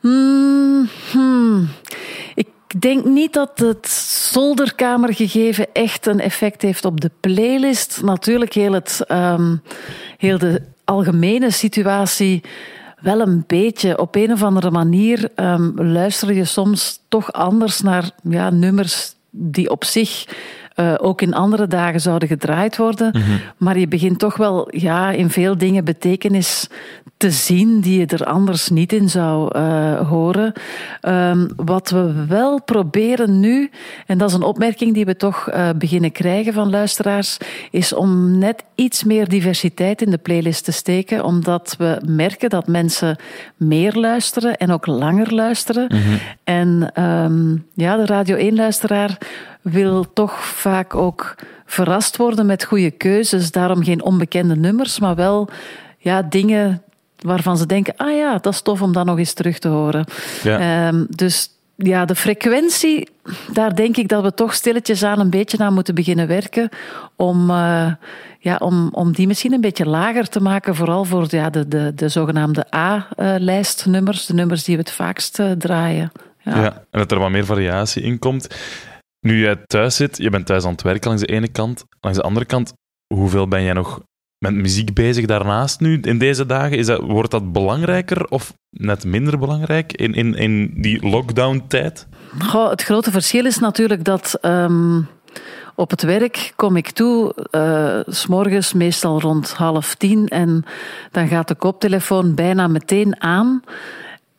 [0.00, 1.68] Hmm, hmm.
[2.34, 3.88] Ik denk niet dat het
[4.32, 8.02] zolderkamergegeven echt een effect heeft op de playlist.
[8.02, 9.62] Natuurlijk heel, het, um,
[10.18, 12.42] heel de algemene situatie
[13.04, 13.98] wel een beetje.
[13.98, 19.70] Op een of andere manier um, luister je soms toch anders naar ja, nummers die
[19.70, 20.26] op zich
[20.76, 23.10] uh, ook in andere dagen zouden gedraaid worden.
[23.12, 23.40] Mm -hmm.
[23.56, 26.68] Maar je begint toch wel ja, in veel dingen betekenis
[27.16, 30.52] te zien die je er anders niet in zou uh, horen.
[31.02, 33.70] Um, wat we wel proberen nu,
[34.06, 37.38] en dat is een opmerking die we toch uh, beginnen krijgen van luisteraars,
[37.70, 42.66] is om net iets meer diversiteit in de playlist te steken, omdat we merken dat
[42.66, 43.16] mensen
[43.56, 45.84] meer luisteren en ook langer luisteren.
[45.88, 46.18] Mm -hmm.
[46.44, 49.18] En um, ja, de Radio 1-luisteraar
[49.64, 51.34] wil toch vaak ook
[51.66, 53.50] verrast worden met goede keuzes.
[53.50, 55.48] Daarom geen onbekende nummers, maar wel
[55.98, 56.82] ja, dingen
[57.18, 60.04] waarvan ze denken: ah ja, dat is tof om dat nog eens terug te horen.
[60.42, 60.88] Ja.
[60.88, 63.08] Um, dus ja, de frequentie,
[63.52, 66.68] daar denk ik dat we toch stilletjes aan een beetje aan moeten beginnen werken.
[67.16, 67.92] Om, uh,
[68.38, 70.74] ja, om, om die misschien een beetje lager te maken.
[70.74, 75.50] Vooral voor ja, de, de, de zogenaamde A-lijstnummers, de nummers die we het vaakst uh,
[75.50, 76.12] draaien.
[76.40, 76.60] Ja.
[76.60, 78.56] ja, en dat er wat meer variatie in komt.
[79.24, 81.84] Nu jij thuis zit, je bent thuis aan het werken langs de ene kant.
[82.00, 82.72] Langs de andere kant,
[83.14, 84.00] hoeveel ben jij nog
[84.38, 86.78] met muziek bezig daarnaast nu in deze dagen.
[86.78, 92.06] Is dat, wordt dat belangrijker of net minder belangrijk in, in, in die lockdown-tijd?
[92.38, 95.00] Goh, het grote verschil is natuurlijk dat ehm,
[95.74, 100.64] op het werk kom ik toe, eh, s s'morgens meestal rond half tien, en
[101.10, 103.62] dan gaat de koptelefoon bijna meteen aan.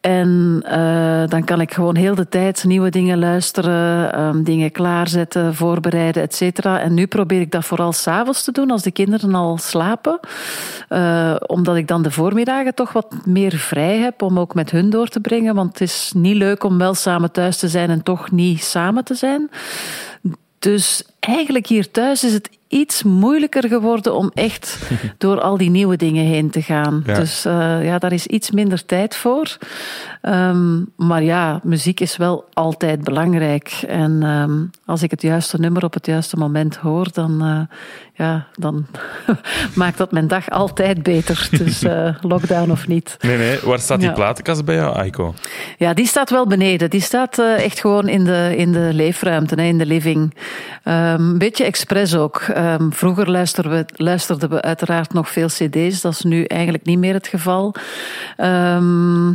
[0.05, 5.55] En eh, dan kan ik gewoon heel de tijd nieuwe dingen luisteren, ehm, dingen klaarzetten,
[5.55, 6.79] voorbereiden, et cetera.
[6.79, 10.19] En nu probeer ik dat vooral s'avonds te doen, als de kinderen al slapen.
[10.89, 14.89] Eh, omdat ik dan de voormiddagen toch wat meer vrij heb om ook met hun
[14.89, 15.55] door te brengen.
[15.55, 19.03] Want het is niet leuk om wel samen thuis te zijn en toch niet samen
[19.03, 19.49] te zijn.
[20.59, 24.79] Dus eigenlijk hier thuis is het iets moeilijker geworden om echt
[25.17, 27.03] door al die nieuwe dingen heen te gaan.
[27.05, 27.13] Ja.
[27.19, 29.57] Dus eh, ja, daar is iets minder tijd voor.
[30.21, 33.83] Ehm, maar ja, muziek is wel altijd belangrijk.
[33.87, 34.51] En ehm,
[34.85, 37.77] als ik het juiste nummer op het juiste moment hoor, dan, eh,
[38.13, 38.85] ja, dan
[39.75, 41.47] maakt dat mijn dag altijd beter.
[41.51, 43.17] Dus eh, lockdown of niet.
[43.19, 43.59] Nee, nee.
[43.63, 44.13] Waar staat die Ja.
[44.15, 45.33] platenkast bij jou, Aiko?
[45.77, 46.89] Ja, die staat wel beneden.
[46.89, 50.33] Die staat echt gewoon in de, in de leefruimte, hè, in de living.
[50.83, 52.41] Ehm, Een beetje expres ook.
[52.55, 56.01] Ehm, vroeger luisterden we, luisterden we uiteraard nog veel cd's.
[56.01, 57.75] Dat is nu eigenlijk niet meer het geval.
[58.37, 59.33] Ehm,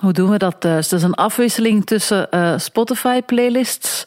[0.00, 0.90] hoe doen we dat thuis?
[0.90, 4.04] Het is een afwisseling tussen eh, Spotify-playlists,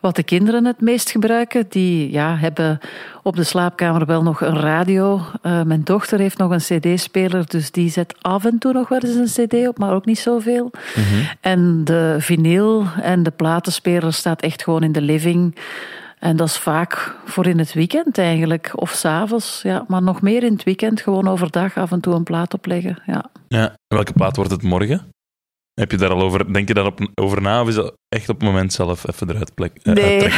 [0.00, 1.66] wat de kinderen het meest gebruiken.
[1.68, 2.78] Die ja, hebben
[3.22, 5.20] op de slaapkamer wel nog een radio.
[5.42, 9.00] Eh, mijn dochter heeft nog een cd-speler, dus die zet af en toe nog wel
[9.00, 10.70] eens een cd op, maar ook niet zoveel.
[11.40, 15.54] En de vinyl en de platenspeler staat echt gewoon in de living.
[16.20, 19.62] En dat is vaak voor in het weekend eigenlijk, of s'avonds.
[19.62, 23.02] Ja, maar nog meer in het weekend, gewoon overdag af en toe een plaat opleggen.
[23.06, 23.30] Ja.
[23.48, 23.68] Ja.
[23.68, 25.08] En welke plaat wordt het morgen?
[25.80, 28.40] Heb je daar al over, denk je daarop over na of is dat echt op
[28.40, 30.28] het moment zelf even eruit plek, eh, Nee?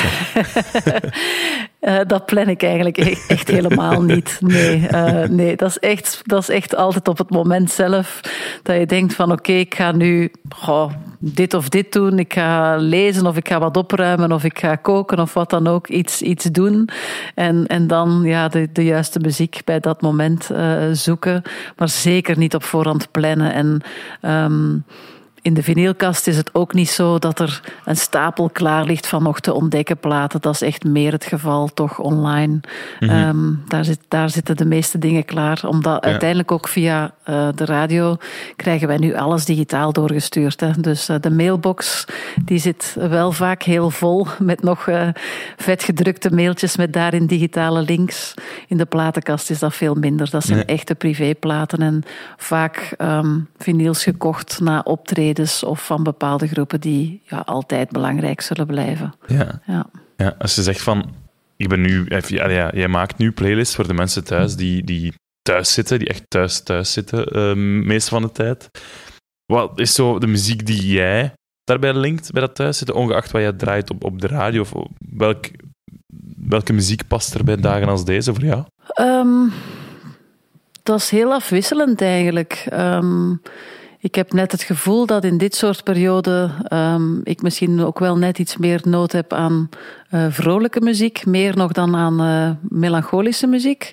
[1.83, 4.39] Eh, dat plan ik eigenlijk e- echt helemaal niet.
[4.41, 8.21] Nee, eh, nee dat, is echt, dat is echt altijd op het moment zelf
[8.63, 12.19] dat je denkt van oké, ik ga nu goh, dit of dit doen.
[12.19, 15.67] Ik ga lezen of ik ga wat opruimen of ik ga koken of wat dan
[15.67, 15.89] ook.
[15.89, 16.89] Iets, iets doen.
[17.35, 21.43] En, en dan ja, de, de juiste muziek bij dat moment eh, zoeken.
[21.77, 23.53] Maar zeker niet op voorhand plannen.
[23.53, 23.81] En...
[24.21, 24.75] ehm,
[25.43, 29.23] in de vinylkast is het ook niet zo dat er een stapel klaar ligt van
[29.23, 30.41] nog te ontdekken platen.
[30.41, 32.61] Dat is echt meer het geval, toch online.
[33.01, 35.61] Ehm, daar, zit, daar zitten de meeste dingen klaar.
[35.67, 38.17] Omdat uiteindelijk ook via eh, de radio
[38.57, 40.61] krijgen wij nu alles digitaal doorgestuurd.
[40.61, 40.71] Hè.
[40.81, 42.05] Dus eh, de mailbox
[42.45, 45.09] die zit wel vaak heel vol met nog eh
[45.57, 48.35] vetgedrukte mailtjes met daarin digitale links.
[48.69, 50.31] In de platenkast is dat veel minder.
[50.31, 52.03] Dat zijn echte privéplaten en
[52.37, 54.81] vaak ehm vinyls gekocht na
[55.63, 59.15] of van bepaalde groepen die ja, altijd belangrijk zullen blijven.
[59.27, 59.61] Ja.
[59.67, 59.87] Ja.
[60.17, 60.35] ja.
[60.39, 61.15] Als je zegt van,
[61.57, 65.15] ik ben nu, ja, ja, jij maakt nu playlists voor de mensen thuis die, die
[65.43, 67.55] thuis zitten, die echt thuis thuis zitten, eh,
[67.85, 68.71] meeste van de tijd.
[69.47, 71.33] Wat is zo de muziek die jij
[71.65, 74.61] daarbij linkt bij dat thuiszitten, ongeacht wat jij draait op, op de radio?
[74.61, 75.45] Of welk,
[76.37, 78.65] welke muziek past er bij dagen als deze voor jou?
[78.89, 79.49] Ehm,
[80.83, 82.67] dat is heel afwisselend eigenlijk.
[82.69, 83.35] Ehm,
[84.03, 88.17] ik heb net het gevoel dat in dit soort perioden ehm, ik misschien ook wel
[88.17, 89.69] net iets meer nood heb aan
[90.11, 93.93] eh, vrolijke muziek, meer nog dan aan eh, melancholische muziek.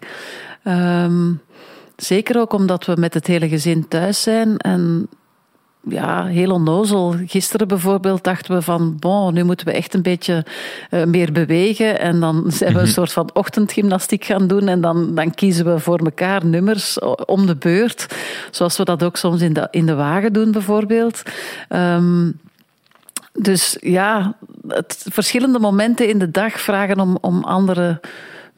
[0.63, 1.31] Ehm,
[1.95, 5.09] zeker ook omdat we met het hele gezin thuis zijn en
[5.81, 7.15] ja, heel onnozel.
[7.25, 10.45] Gisteren bijvoorbeeld dachten we van, bon, nu moeten we echt een beetje
[10.89, 11.99] eh, meer bewegen.
[11.99, 14.67] En dan zijn we een soort van ochtendgymnastiek gaan doen.
[14.67, 18.07] En dan, dan kiezen we voor elkaar nummers om de beurt.
[18.51, 21.21] Zoals we dat ook soms in de, in de wagen doen bijvoorbeeld.
[21.67, 22.31] Ehm,
[23.33, 24.35] dus ja,
[24.67, 27.99] het, verschillende momenten in de dag vragen om, om andere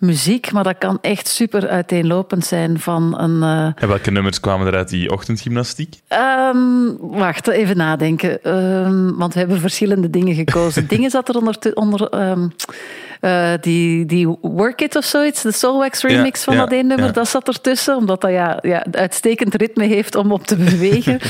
[0.02, 0.52] muziek.
[0.52, 3.43] Maar dat kan echt super uiteenlopend zijn van een...
[3.43, 5.95] eh, En welke nummers kwamen er uit die ochtendgymnastiek?
[6.08, 6.58] Ehm,
[6.99, 8.43] wacht, even nadenken.
[8.43, 10.88] Ehm, want we hebben verschillende dingen gekozen.
[10.95, 11.58] dingen zat er onder...
[11.74, 12.47] onder ehm,
[13.22, 17.06] eh, die, die Work It of zoiets, de Soulwax remix van ja, dat één nummer,
[17.06, 17.12] ja.
[17.12, 17.95] dat zat ertussen.
[17.95, 21.20] Omdat dat ja, ja, uitstekend ritme heeft om op te bewegen.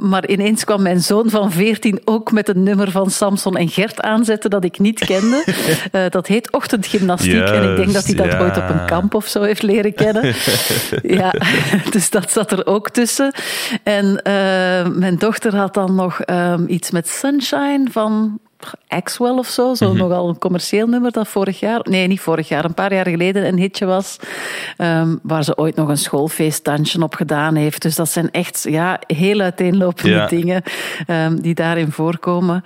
[0.00, 4.00] Maar ineens kwam mijn zoon van 14 ook met een nummer van Samson en Gert
[4.00, 5.44] aanzetten dat ik niet kende.
[5.90, 7.48] Eh, dat heet Ochtendgymnastiek.
[7.48, 10.34] en ik denk dat hij dat ooit op een kamp of zo heeft leren kennen.
[11.20, 11.34] ja,
[11.90, 13.32] dus dat zat er ook tussen.
[13.82, 18.40] En eh, mijn dochter had dan nog ehm, iets met Sunshine van
[18.88, 19.74] Axwell of zo.
[19.74, 23.06] Zo nogal een commercieel nummer dat vorig jaar, nee niet vorig jaar, een paar jaar
[23.08, 24.16] geleden een hitje was.
[24.76, 27.82] ehm, waar ze ooit nog een schoolfeestdansje op gedaan heeft.
[27.82, 30.26] Dus dat zijn echt ja, heel uiteenlopende Ja.
[30.26, 30.62] dingen
[31.06, 32.64] ehm, die daarin voorkomen.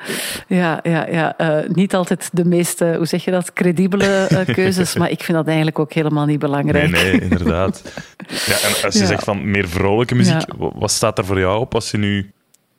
[0.48, 4.54] Ja, ja, ja eh, niet altijd de meest, eh, hoe zeg je dat, credibele eh,
[4.54, 4.96] keuzes.
[4.96, 6.90] maar ik vind dat eigenlijk ook helemaal niet belangrijk.
[6.90, 7.82] Nee, nee, inderdaad.
[8.46, 9.06] Ja, en als je Ja.
[9.06, 12.32] zegt van meer vrolijke muziek, wat staat er voor jou op als je nu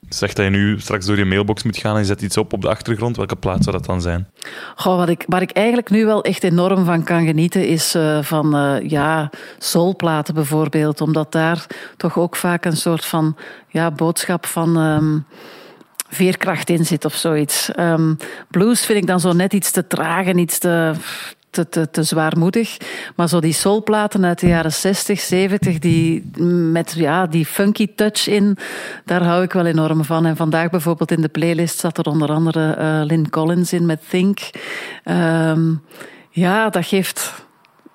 [0.08, 2.52] zegt dat je nu straks door je mailbox moet gaan en je zet iets op
[2.52, 3.16] op de achtergrond?
[3.16, 4.28] Welke plaats zou dat dan zijn?
[4.76, 8.22] Goh, wat ik, waar ik eigenlijk nu wel echt enorm van kan genieten, is eh,
[8.22, 11.00] van eh, ja, soulplaten bijvoorbeeld.
[11.00, 11.66] Omdat daar
[11.96, 13.36] toch ook vaak een soort van
[13.68, 15.18] ja, boodschap van ehm,
[16.08, 17.72] veerkracht in zit of zoiets.
[17.72, 18.14] Ehm,
[18.50, 20.92] blues vind ik dan zo net iets te traag en iets te,
[21.64, 22.76] te, te, zwaarmoedig.
[23.16, 26.30] Maar zo die soulplaten uit de jaren 60, 70, die
[26.72, 28.56] met ja, die funky touch in,
[29.04, 30.26] daar hou ik wel enorm van.
[30.26, 34.00] En vandaag bijvoorbeeld in de playlist zat er onder andere eh, Lynn Collins in met
[34.08, 34.38] Think.
[35.04, 35.74] Ehm,
[36.30, 37.46] ja, dat geeft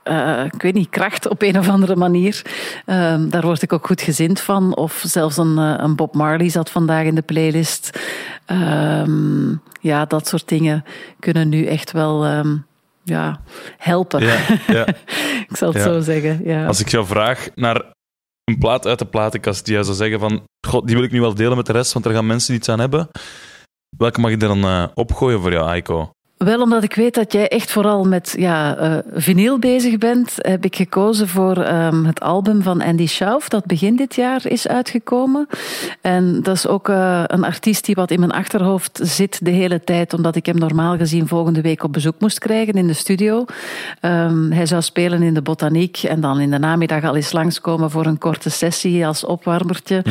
[0.03, 2.41] eh, ik weet niet, kracht op een of andere manier.
[2.85, 4.75] Ehm, daar word ik ook goed gezind van.
[4.75, 7.99] Of zelfs een, eh, een Bob Marley zat vandaag in de playlist.
[8.45, 10.83] Ehm, ja, dat soort dingen
[11.19, 12.43] kunnen nu echt wel
[13.11, 13.41] ja,
[13.77, 14.21] helpen.
[14.23, 14.87] Ja, ja.
[15.49, 16.41] ik zal het zo zeggen.
[16.43, 16.65] Ja.
[16.65, 17.83] Als ik jou vraag naar
[18.43, 21.21] een plaat uit de platenkast die jij zou zeggen van, god, die wil ik nu
[21.21, 23.09] wel delen met de rest, want er gaan mensen iets aan hebben.
[23.97, 26.11] Welke mag je er dan eh, opgooien voor jou, Aiko?
[26.43, 30.65] Wel, omdat ik weet dat jij echt vooral met ja, eh, vinyl bezig bent, heb
[30.65, 35.47] ik gekozen voor ehm, het album van Andy Schauf, dat begin dit jaar is uitgekomen.
[36.01, 39.83] En dat is ook eh, een artiest die wat in mijn achterhoofd zit de hele
[39.83, 43.45] tijd, omdat ik hem normaal gezien volgende week op bezoek moest krijgen in de studio.
[43.99, 47.91] Ehm, hij zou spelen in de botaniek en dan in de namiddag al eens langskomen
[47.91, 50.03] voor een korte sessie als opwarmertje.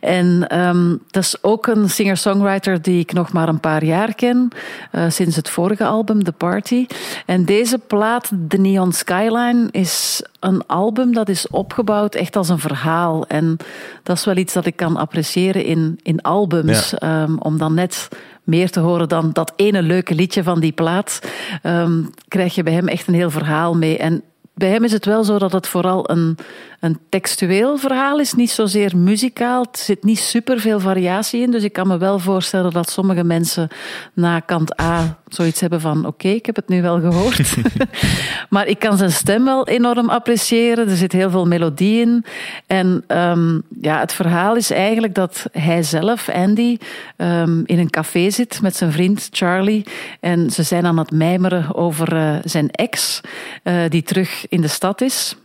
[0.00, 4.48] En ehm, dat is ook een singer-songwriter die ik nog maar een paar jaar ken,
[4.90, 6.86] eh, sinds het vorige album, The Party.
[7.26, 12.58] En deze plaat, The Neon Skyline, is een album dat is opgebouwd echt als een
[12.58, 13.26] verhaal.
[13.26, 13.56] En
[14.02, 18.08] dat is wel iets dat ik kan appreciëren in, in albums, ehm, om dan net
[18.42, 21.20] meer te horen dan dat ene leuke liedje van die plaat,
[21.62, 23.98] ehm, krijg je bij hem echt een heel verhaal mee.
[23.98, 24.22] En
[24.54, 26.36] bij hem is het wel zo dat het vooral een,
[26.80, 29.60] een textueel verhaal is, niet zozeer muzikaal.
[29.60, 33.68] Er zit niet superveel variatie in, dus ik kan me wel voorstellen dat sommige mensen
[34.12, 37.54] na kant A zoiets hebben van oké, ik heb het nu wel gehoord.
[38.50, 40.88] maar ik kan zijn stem wel enorm appreciëren.
[40.88, 42.24] Er zit heel veel melodie in.
[42.66, 46.76] En ehm, ja, het verhaal is eigenlijk dat hij zelf, Andy,
[47.16, 49.86] ehm, in een café zit met zijn vriend Charlie.
[50.20, 53.20] En ze zijn aan het mijmeren over eh, zijn ex,
[53.62, 55.36] eh, die terug in de stad is.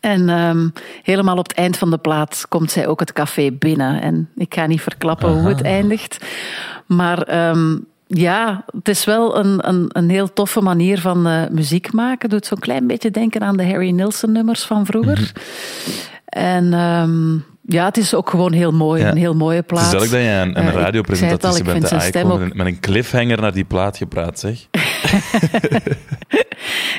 [0.00, 0.68] En ehm,
[1.02, 4.02] helemaal op het eind van de plaat komt zij ook het café binnen.
[4.02, 6.24] En ik ga niet verklappen hoe het eindigt.
[6.86, 7.76] Maar ehm,
[8.06, 12.28] ja, het is wel een, een, een heel toffe manier van eh, muziek maken.
[12.28, 15.32] Doet zo'n klein beetje denken aan de Harry Nilsson nummers van vroeger.
[16.24, 19.02] En ehm, ja, het is ook gewoon heel mooi.
[19.02, 19.10] Ja.
[19.10, 19.82] Een heel mooie Het plaat.
[19.84, 22.40] is duidelijk dat je een, Eh, een het radiopresentatrice ik bent, de stem met, ook
[22.42, 24.58] een, met een cliffhanger naar die plaat gepraat, zeg.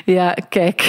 [0.06, 0.82] Ja, kijk.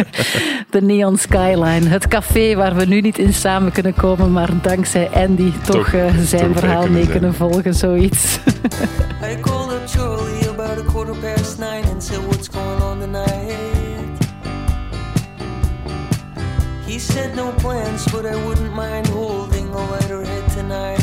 [0.70, 1.88] De Neon Skyline.
[1.88, 5.92] Het café waar we nu niet in samen kunnen komen, maar dankzij Andy toch, Toch-
[5.92, 7.12] eh, zijn ver verhaal kunnen mee zijn.
[7.18, 8.38] kunnen volgen, zoiets.
[17.16, 21.00] He said, No plans, but I wouldn't mind holding a lighter head tonight.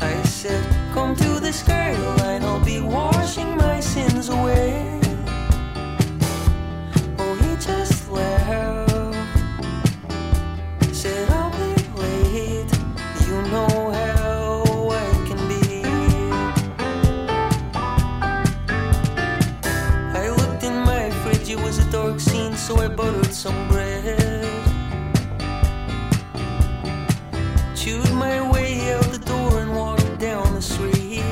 [0.00, 4.89] I said, Come to the skyline, I'll be washing my sins away.
[22.96, 24.44] Buttered some bread.
[27.74, 31.22] Chewed my way out the door and walked down the street.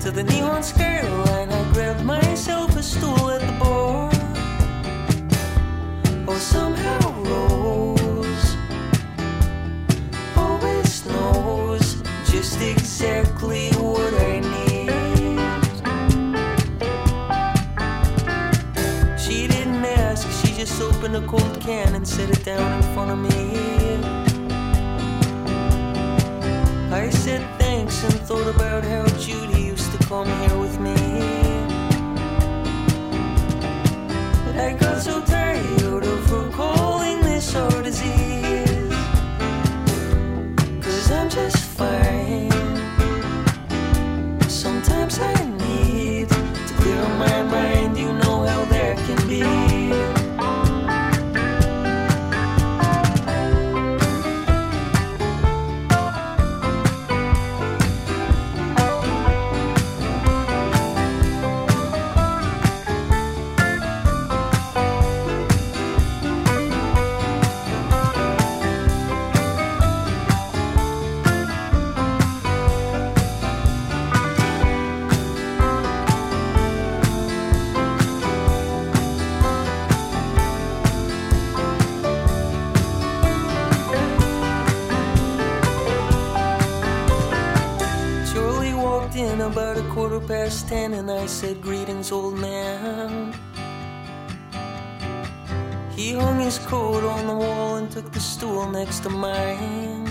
[0.00, 4.10] To the neon skyline, I grabbed myself a stool at the bar.
[6.28, 8.56] Oh, somehow Rose
[10.36, 14.67] always knows just exactly what I need.
[20.58, 23.54] Just opened a cold can and set it down in front of me.
[26.90, 30.96] I said thanks and thought about how Judy used to come here with me.
[34.44, 36.27] But I got so tired of
[90.68, 93.32] ten, and I said, Greetings, old man.
[95.96, 100.06] He hung his coat on the wall and took the stool next to mine.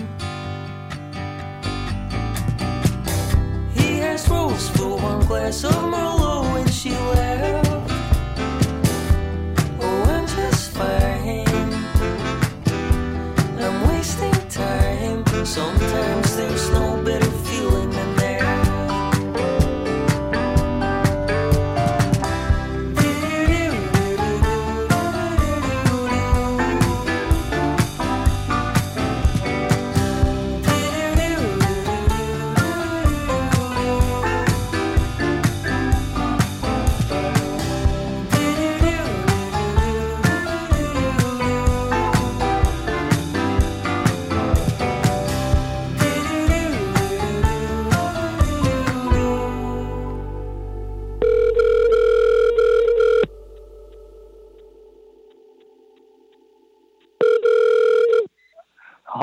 [3.76, 7.91] He asked Rose for one glass of Merlot when she left.
[9.80, 10.76] Oh, I'm just.
[13.64, 15.24] I'm wasting time.
[15.45, 16.87] Sometimes there's no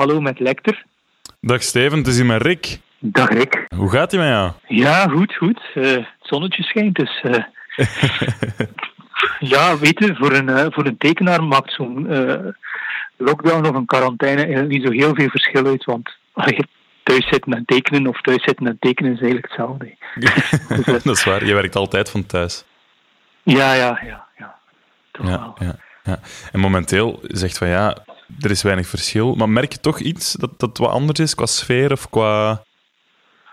[0.05, 0.85] Hallo met Lecter.
[1.41, 2.79] Dag Steven, het is hier met Rick.
[2.99, 3.65] Dag Rick.
[3.75, 4.51] Hoe gaat het met jou?
[4.67, 5.61] Ja, goed, goed.
[5.73, 7.21] Eh, het zonnetje schijnt, dus...
[7.21, 7.43] eh,
[9.53, 12.07] ja, weet je, voor een, eh, voor een tekenaar maakt zo'n
[13.17, 16.09] lockdown of een quarantaine niet zo heel veel verschil uit, want
[17.03, 19.95] thuis zitten en tekenen of thuis zitten en tekenen is eigenlijk hetzelfde.
[21.03, 22.63] dat is waar, je werkt altijd van thuis.
[23.43, 24.55] Ja, ja, ja, ja.
[25.11, 25.55] Toch Ja, wel.
[25.59, 26.19] ja, ja.
[26.51, 27.97] En momenteel zegt van ja,
[28.39, 29.35] er is weinig verschil.
[29.35, 32.63] Maar merk je toch iets dat, dat wat anders is qua sfeer of qua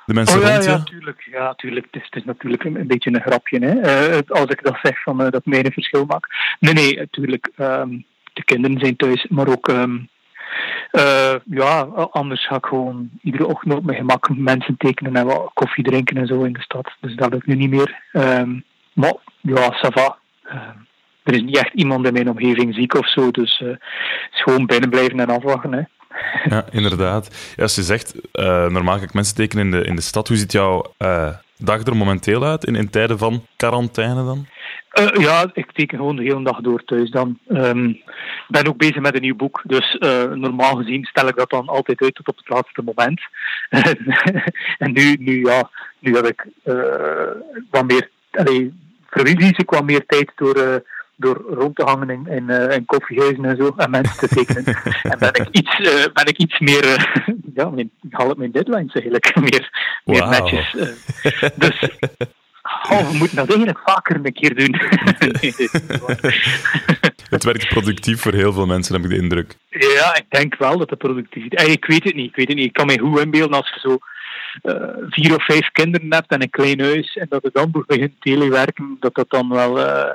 [0.07, 0.71] de mensen Oh ja, rond je?
[0.71, 1.29] ja, tuurlijk.
[1.31, 1.87] Ja, tuurlijk.
[1.91, 3.81] Het is, het is natuurlijk een, een beetje een grapje, hè.
[3.81, 6.35] Eh, als ik dat zeg, van, eh, dat mij een verschil maakt.
[6.61, 7.51] Nee, nee, natuurlijk.
[7.57, 7.89] ehm,
[8.33, 9.69] de kinderen zijn thuis, maar ook...
[9.69, 9.99] ehm,
[10.91, 15.51] eh, ja, anders ga ik gewoon iedere ochtend op mijn gemak mensen tekenen en wat
[15.55, 16.93] koffie drinken en zo in de stad.
[17.01, 18.03] Dus dat lukt nu niet meer.
[18.13, 18.61] Ehm,
[18.93, 20.19] maar ja, ça va.
[21.23, 23.61] Er is niet echt iemand in mijn omgeving ziek of zo, dus
[24.33, 25.73] is gewoon binnen blijven en afwachten.
[25.73, 25.83] Hè.
[26.45, 27.53] Ja, inderdaad.
[27.57, 30.29] Ja, als je zegt, eh, normaal ga ik mensen tekenen in de, in de stad.
[30.29, 34.47] Hoe ziet jouw eh, dag er momenteel uit in, in tijden van quarantaine dan?
[35.19, 37.39] Ja, ik teken gewoon de hele dag door thuis dan.
[37.49, 39.97] Ehm, Ik ben ook bezig met een nieuw boek, dus
[40.35, 43.21] normaal gezien stel ik dat dan altijd uit tot op het laatste moment.
[44.85, 46.47] en nu, nu, ja, nu heb ik
[47.71, 48.75] wat meer, allee,
[49.11, 50.83] verlies ik wat meer tijd door,
[51.23, 54.65] door rond te hangen in, in, eh, in koffiehuizen en zo en mensen te tekenen.
[55.13, 58.39] en ben ik iets, eh, ben ik iets meer, eh, ja, mijn, ik haal het
[58.39, 59.71] mijn deadlines eigenlijk, meer,
[60.05, 60.75] meer netjes.
[60.77, 61.49] eh.
[61.57, 61.89] dus
[62.91, 64.81] Oh, we moeten dat eigenlijk vaker een keer doen.
[65.19, 65.73] Nee, is.
[67.31, 69.57] Het werkt productief voor heel veel mensen, heb ik de indruk.
[69.69, 71.67] ja, ik denk wel dat de productiviteit...
[71.67, 72.67] Eh, Ik weet het niet, ik weet het niet.
[72.67, 73.99] Ik kan me goed inbeelden als je zo
[74.63, 78.13] eh, vier of vijf kinderen hebt en een klein huis en dat je dan begint
[78.21, 80.11] telewerken, dat dat dan wel eh,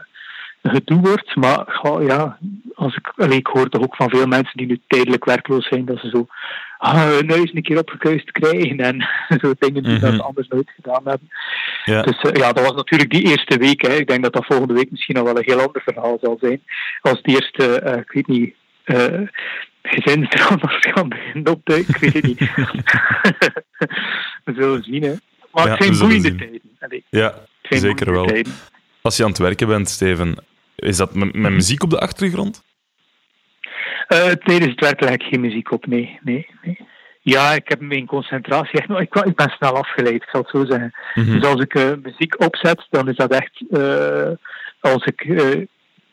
[0.70, 1.36] gedoe wordt.
[1.36, 2.38] Maar ja,
[2.76, 5.86] als ik, allee, ik hoor toch ook van veel mensen die nu tijdelijk werkloos zijn,
[5.86, 6.28] dat ze zo
[6.78, 9.08] ah, hun huis een keer opgekuist krijgen en
[9.42, 10.16] zo dingen die dat Mhm.
[10.20, 11.30] ze anders nooit gedaan hebben.
[11.86, 12.02] Ja.
[12.02, 13.82] Dus eh, ja, dat was natuurlijk die eerste week.
[13.82, 13.94] Hè.
[13.94, 16.62] Ik denk dat dat volgende week misschien nog wel een heel ander verhaal zal zijn.
[17.02, 18.54] Als die eerste, eh, ik weet niet,
[18.84, 19.22] eh
[19.82, 21.94] gezinsdrama's gaan beginnen opduiken.
[21.96, 22.40] Ik weet het niet.
[24.46, 25.14] We zullen zien, hè.
[25.52, 26.38] Maar Ja, het zijn boeiende zien.
[26.38, 26.62] tijden.
[26.80, 28.26] Allee, Ja, zeker wel.
[28.26, 28.54] tijden.
[29.02, 30.36] Als je aan het werken bent, Steven,
[30.78, 32.64] is dat met, met muziek op de achtergrond?
[34.44, 36.20] Tijdens het werk leg ik geen muziek op, nee.
[36.22, 36.80] nee, nee.
[37.22, 38.90] Ja, ik heb mijn concentratie echt...
[38.90, 40.94] Ik, ik ben snel afgeleid, ik zal het zo zeggen.
[41.14, 41.32] Mhm.
[41.32, 43.62] Dus als ik eh, muziek opzet, dan is dat echt...
[43.70, 44.32] eh,
[44.80, 45.26] als, ik,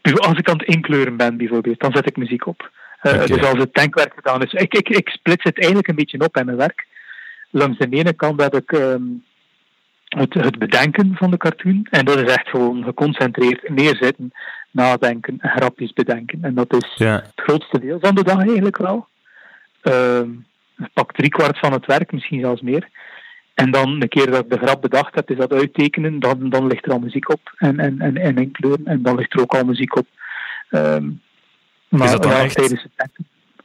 [0.03, 2.71] als ik aan het inkleuren ben, bijvoorbeeld, dan zet ik muziek op.
[3.03, 4.53] Dus als het tankwerk gedaan is...
[4.53, 6.87] Ik, ik, ik splits het eigenlijk een beetje op in mijn werk.
[7.51, 8.73] Langs de ene kant heb ik...
[8.73, 9.03] ehm,
[10.09, 11.87] het, het bedenken van de cartoon.
[11.91, 14.33] En dat is echt gewoon geconcentreerd neerzitten,
[14.71, 16.39] nadenken en grapjes bedenken.
[16.43, 19.07] En dat is Ja, het grootste deel van de dag eigenlijk wel.
[19.83, 20.29] Ehm
[20.93, 22.89] pak driekwart van het werk, misschien zelfs meer.
[23.55, 26.67] En dan, een keer dat ik de grap bedacht heb, is dat uittekenen, dan, dan
[26.67, 28.87] ligt er al muziek op en, en, en, en inkleuren.
[28.87, 30.07] En dan ligt er ook al muziek op.
[30.71, 31.11] Ehm,
[31.89, 32.93] maar Is dat dan ja, echt- tijdens het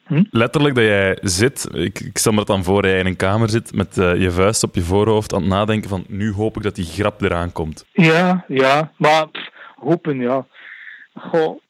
[0.09, 0.27] tekenen.
[0.31, 3.49] letterlijk dat jij zit, ik, ik stel me dat dan voor, jij in een kamer
[3.49, 6.63] zit met eh, je vuist op je voorhoofd aan het nadenken van nu hoop ik
[6.63, 7.85] dat die grap eraan komt.
[7.91, 10.45] Ja, ja, maar pff, hopen, ja.
[11.13, 11.61] Goh,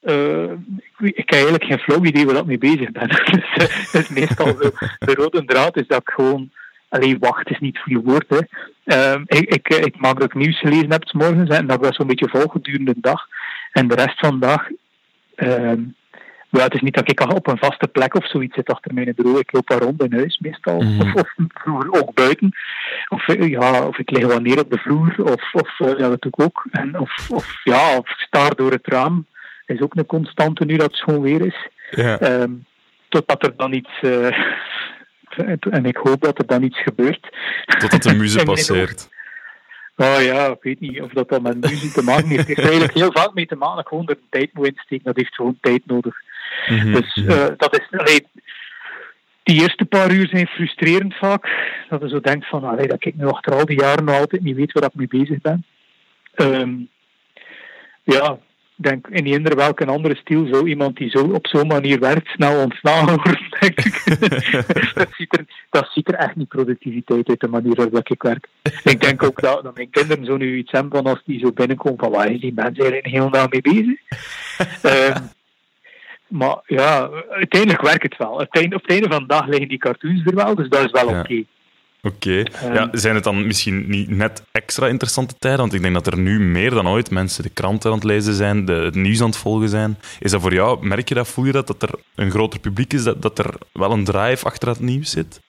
[0.00, 3.08] eh, ik, ik heb eigenlijk geen flauw idee waar ik mee bezig ben.
[3.30, 6.50] dus, dus meestal zo, de rode draad is dat ik gewoon...
[6.88, 8.38] Allee, wacht is niet goede woord, hè.
[8.84, 11.82] Ehm, ik, ik, ik maak dat ik nieuws gelezen heb 's morgens hè, en dat
[11.82, 13.26] dat zo'n beetje volg gedurende de dag.
[13.72, 14.68] En de rest van de dag...
[16.50, 19.12] ja, het is niet dat ik op een vaste plek of zoiets zit achter mijn
[19.16, 19.38] bureau.
[19.38, 20.80] Ik loop daar rond in huis meestal.
[20.80, 21.00] Mhm.
[21.00, 22.56] Of, of vroeger ook buiten.
[23.08, 25.14] Of, eh, ja, of ik lig wel neer op de vloer.
[25.18, 26.66] Of, of eh, ja, dat doe ik ook.
[26.70, 29.26] En, of, of, ja, of ik staar door het raam.
[29.66, 31.68] is ook een constante nu dat het schoon weer is.
[31.90, 32.18] Ja.
[32.18, 32.52] Ehm,
[33.08, 34.00] totdat er dan iets...
[34.00, 34.38] eh,
[35.70, 37.28] en ik hoop dat er dan iets gebeurt.
[37.78, 39.08] Totdat de muze passeert.
[39.96, 42.38] Oh ja, ik weet niet of dat dan met muziek te maken heeft.
[42.38, 43.86] Het heeft eigenlijk heel vaak mee te maken.
[43.86, 45.04] Gewoon er tijd moet insteken.
[45.04, 46.16] Dat heeft gewoon tijd nodig.
[46.68, 48.26] Mhm, Dus eh, dat is, allee,
[49.42, 51.48] die eerste paar uur zijn frustrerend vaak.
[51.88, 54.42] Dat je zo denkt van, allee, dat ik nu achter al die jaren nog altijd
[54.42, 55.64] niet weet waar ik mee bezig ben.
[56.34, 56.70] Ehm,
[58.02, 58.38] ja,
[58.76, 62.28] ik denk in eender welke andere stijl zou iemand die zo op zo'n manier werkt
[62.28, 64.04] snel ontslaan worden, denk ik.
[64.94, 68.48] dat, ziet er, dat ziet er echt niet productiviteit uit de manier waarop ik werk.
[68.84, 71.52] Ik denk ook dat, dat mijn kinderen zo nu iets hebben van als die zo
[71.52, 74.00] binnenkomen van waar is die mensen eigenlijk een hele dag mee bezig?
[74.82, 75.22] Ehm,
[76.28, 78.38] maar ja, uiteindelijk werkt het wel.
[78.38, 80.90] Uiteindelijk, op het einde van de dag liggen die cartoons er wel, dus dat is
[80.90, 81.20] wel Ja.
[81.20, 81.44] oké.
[82.02, 82.42] Oké.
[82.42, 82.74] Ehm.
[82.74, 85.60] Ja, zijn het dan misschien niet net extra interessante tijden?
[85.60, 88.34] Want ik denk dat er nu meer dan ooit mensen de kranten aan het lezen
[88.34, 89.98] zijn, de, het nieuws aan het volgen zijn.
[90.20, 92.92] Is dat voor jou, merk je dat, voel je dat, dat er een groter publiek
[92.92, 95.40] is, dat, dat er wel een drive achter het nieuws zit?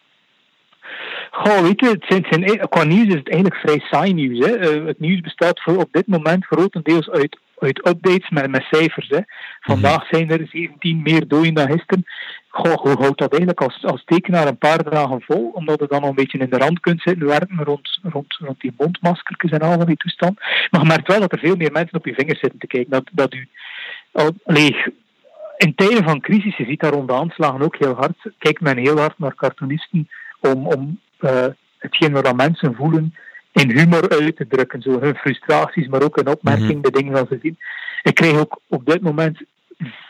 [1.31, 4.45] Goh, weet je, het zijn, het zijn, qua nieuws is het eigenlijk vrij saai nieuws.
[4.45, 4.55] Hè.
[4.57, 9.07] Eh, het nieuws bestaat voor op dit moment grotendeels uit, uit updates met, met cijfers.
[9.07, 9.19] Hè.
[9.59, 12.05] Vandaag zijn er 17 meer doden dan gisteren.
[12.47, 15.51] Goh, hoe houdt dat eigenlijk als, als tekenaar een paar dagen vol?
[15.53, 18.61] Omdat je dan nog een beetje in de rand kunt zitten werken rond, rond, rond
[18.61, 20.39] die mondmaskertjes en al van die toestand.
[20.71, 22.91] Maar je merkt wel dat er veel meer mensen op je vingers zitten te kijken.
[22.91, 23.47] Dat, dat u,
[24.11, 24.75] al, allee,
[25.57, 29.19] in tijden van crisis, je ziet daar aanslagen ook heel hard, kijkt men heel hard
[29.19, 31.45] naar cartoonisten om, om eh,
[31.77, 33.13] hetgeen wat mensen voelen
[33.51, 34.81] in humor uit te drukken.
[34.81, 36.81] Zo hun frustraties, maar ook in opmerkingen, Mhm.
[36.81, 37.57] de dingen dat ze zien.
[38.03, 39.41] Ik krijg ook op dit moment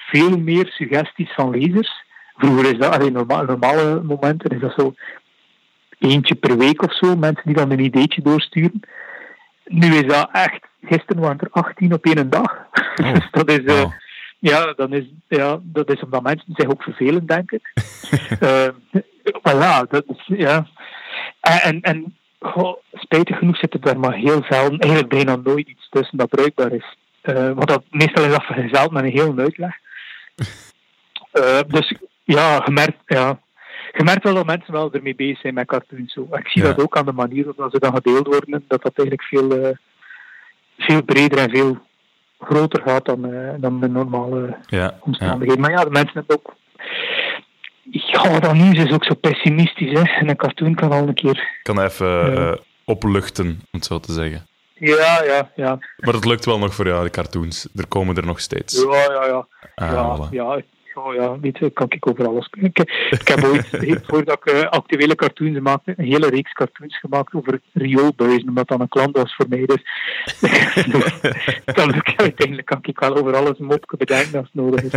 [0.10, 2.04] veel meer suggesties van lezers.
[2.38, 4.94] Vroeger is dat, alleen normaal, normale momenten, is dat zo
[6.00, 8.80] eentje per week of zo, mensen die dan een ideetje doorsturen.
[9.66, 12.68] Nu is dat echt, gisteren waren er 18 op één dag.
[13.02, 13.92] Oh, dus dat is, eh,
[14.40, 17.72] ja, dan is, ja, dat is omdat mensen zich ook vervelen, denk ik.
[19.44, 20.68] Maar ja, dat is, ja.
[21.42, 25.90] En, en goh, spijtig genoeg zit er daar maar heel zelden, eigenlijk bijna nooit iets
[25.90, 26.96] tussen dat bruikbaar is.
[27.22, 29.76] Eh, want dat, meestal is dat vergezeld met een heel uitleg.
[31.32, 33.40] Eh, dus ja, gemerkt, ja,
[33.98, 36.14] je merkt wel dat mensen wel ermee bezig zijn met cartoons.
[36.14, 36.28] Zo.
[36.32, 36.68] Ik zie Ja.
[36.68, 39.76] dat ook aan de manier waarop ze dan gedeeld worden, dat dat eigenlijk veel, eh,
[40.78, 41.78] veel breder en veel
[42.40, 44.98] groter gaat dan, eh, dan de normale Ja, ja.
[45.02, 45.62] omstandigheden.
[45.62, 46.56] Maar ja, de mensen hebben ook.
[47.92, 49.92] Ja, dat nieuws is ook zo pessimistisch.
[49.92, 50.02] Hè.
[50.02, 51.38] En een cartoon kan al een keer.
[51.38, 52.54] Ik kan even eh,
[52.86, 54.48] opluchten, om het zo te zeggen.
[54.74, 55.78] Ja, ja, ja.
[55.98, 57.68] Maar het lukt wel nog voor jou, de cartoons.
[57.76, 58.84] Er komen er nog steeds.
[58.84, 59.48] Ja, ja, ja.
[59.76, 60.30] Ah, ja, voilà.
[60.32, 60.62] ja.
[60.94, 62.50] Oh ja, weet je, kan ik over alles.
[62.52, 62.80] Ik,
[63.10, 63.68] ik heb ooit,
[64.08, 68.80] voordat ik eh, actuele cartoons maakte, een hele reeks cartoons gemaakt over rioolbuizen, omdat dat
[68.80, 69.66] een klant was voor mij.
[69.66, 69.84] Dus,
[71.80, 74.92] dan uiteindelijk kan ik wel over alles een mopje bedenken als het nodig is.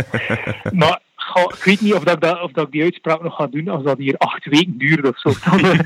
[0.71, 3.67] Maar goh, ik weet niet of, dat, of dat ik die uitspraak nog ga doen
[3.67, 5.29] als dat hier acht weken duurt of zo.
[5.51, 5.79] Dan, eh,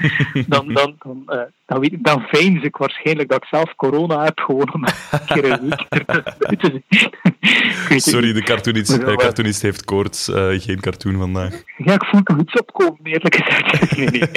[0.48, 2.26] dan, dan, dan, eh, dan, weet ik, dan
[2.62, 4.94] ik waarschijnlijk dat ik zelf corona heb gewoon om een
[5.26, 6.82] keer een week te
[8.00, 10.30] Sorry, de cartoonist, maar- cartoonist heeft koorts.
[10.30, 11.62] eh, geen cartoon vandaag.
[11.78, 13.66] Ja, ik voel toch iets opkomen, eerlijk gezegd.
[13.98, 14.28] Nee, nee.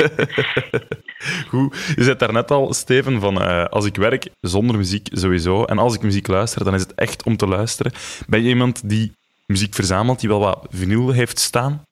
[1.49, 5.95] Goed, je zei daarnet al, Steven, van als ik werk zonder muziek sowieso, en als
[5.95, 7.93] ik muziek luister, dan is het echt om te luisteren.
[8.27, 9.13] Ben je iemand die
[9.51, 11.83] muziek verzamelt, die wel wat vinyl heeft staan?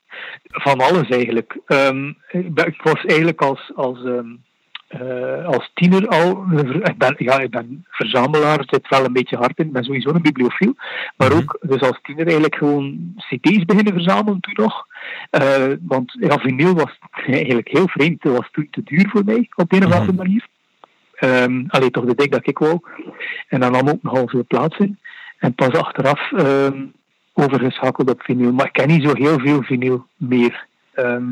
[0.50, 1.58] Van alles eigenlijk.
[1.66, 4.26] Ehm, ik, ben- ik was eigenlijk als, als, ehm,
[4.88, 6.44] eh, als tiener al.
[6.82, 9.66] Ik ben, ja, ik ben verzamelaar, zit wel een beetje hard in.
[9.66, 10.74] Ik ben sowieso een bibliofiel.
[11.16, 11.38] Maar Mhm.
[11.38, 14.86] ook, dus als tiener eigenlijk gewoon CD's beginnen verzamelen toen nog.
[15.30, 18.22] Eh, want ja, vinyl was eigenlijk heel vreemd.
[18.22, 20.16] Het was toen te duur voor mij, op een of andere Mhm.
[20.22, 20.46] manier.
[21.14, 22.78] Ehm alleen toch de ding dat ik wou.
[23.48, 24.98] En dan nam ook nogal veel plaats in.
[25.38, 26.30] En pas achteraf
[27.38, 28.52] overgeschakeld op vinyl.
[28.52, 30.66] Maar ik ken niet zo heel veel vinyl meer.
[30.92, 31.26] Ehm,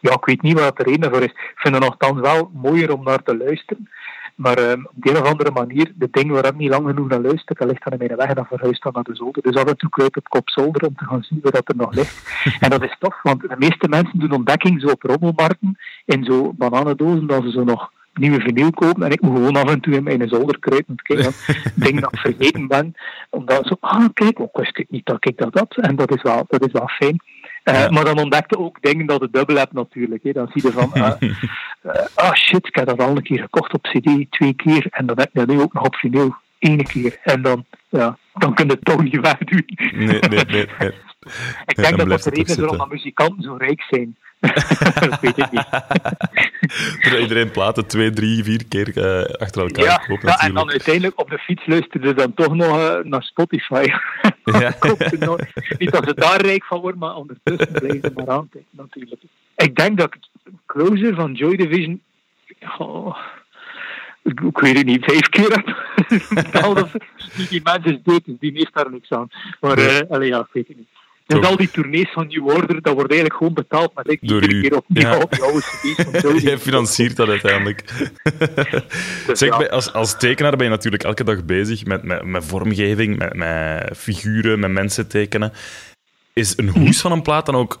[0.00, 1.30] ja, ik weet niet wat de reden daarvoor is.
[1.30, 3.88] Ik vind het nogthans wel mooier om naar te luisteren.
[4.34, 7.08] Maar ehm, op de een of andere manier, de ding waar ik niet lang genoeg
[7.08, 9.42] naar luister, dat ligt dan in mijn weg en dan verhuist dan naar de zolder.
[9.42, 11.94] Dus af en toe kruip op kop zolder om te gaan zien dat er nog
[11.94, 12.22] ligt.
[12.64, 16.52] en dat is tof, want de meeste mensen doen ontdekking zo op rommelmarkten in zo
[16.52, 19.02] bananendozen, dat ze zo nog nieuwe vinyl kopen.
[19.02, 20.96] En ik moet gewoon af en toe in mijn zolder kruipen.
[21.02, 21.34] Kijk, dat
[21.74, 22.94] ding dat ik vergeten ben.
[23.30, 25.76] Omdat zo, ah kijk, ook wist ik niet dat ik dat had.
[25.76, 27.16] En dat is wel, dat is wel fijn.
[27.62, 27.90] Eh, Ja.
[27.90, 30.22] Maar dan ontdekte ook dingen dat het dubbel hebt natuurlijk.
[30.22, 30.32] Hè.
[30.32, 31.12] Dan zie je van, ah,
[31.82, 34.86] eh, ah shit, ik heb dat al een keer gekocht op cd, twee keer.
[34.90, 37.18] En dan heb ik dat nu ook nog op vinyl, één keer.
[37.22, 39.64] En dan, ja, dan kun je het toch niet wegdoen.
[39.92, 40.66] Nee, nee, nee.
[40.78, 40.92] nee.
[41.66, 44.16] Ik denk dat dat de reden is waarom muzikanten zo rijk zijn.
[45.08, 45.66] dat weet ik niet.
[47.20, 51.30] Iedereen platen twee, drie, vier keer eh, achter elkaar Ja, ja, en dan uiteindelijk op
[51.30, 53.86] de fiets luisterde dan toch nog eh, naar Spotify.
[54.44, 54.74] Ja.
[55.18, 55.38] Nog-
[55.78, 59.20] Niet dat ze daar rijk van worden, maar ondertussen blijven ze maar aan natuurlijk.
[59.56, 60.16] Ik denk dat
[60.66, 62.02] Closer van Joy Division...
[62.78, 63.16] Oh,
[64.22, 65.66] ik, weet het niet, vijf keer heb
[67.48, 69.28] Die, mensen dus die heeft daar niks aan.
[69.60, 70.88] Maar eh allee, ja, ik weet het niet.
[71.26, 71.50] Dus Toch.
[71.50, 74.60] al die tournees van New Order, dat wordt eigenlijk gewoon betaald met ik iedere u.
[74.60, 75.18] keer op Ja.
[75.18, 77.84] op die oude cd's Jij financiert dat uiteindelijk.
[79.26, 79.66] Dus zeg, ja.
[79.66, 83.90] als, als tekenaar ben je natuurlijk elke dag bezig met, met, met vormgeving, met, met
[83.96, 85.52] figuren, met mensen tekenen.
[86.32, 87.80] Is een hoes van een plaat dan ook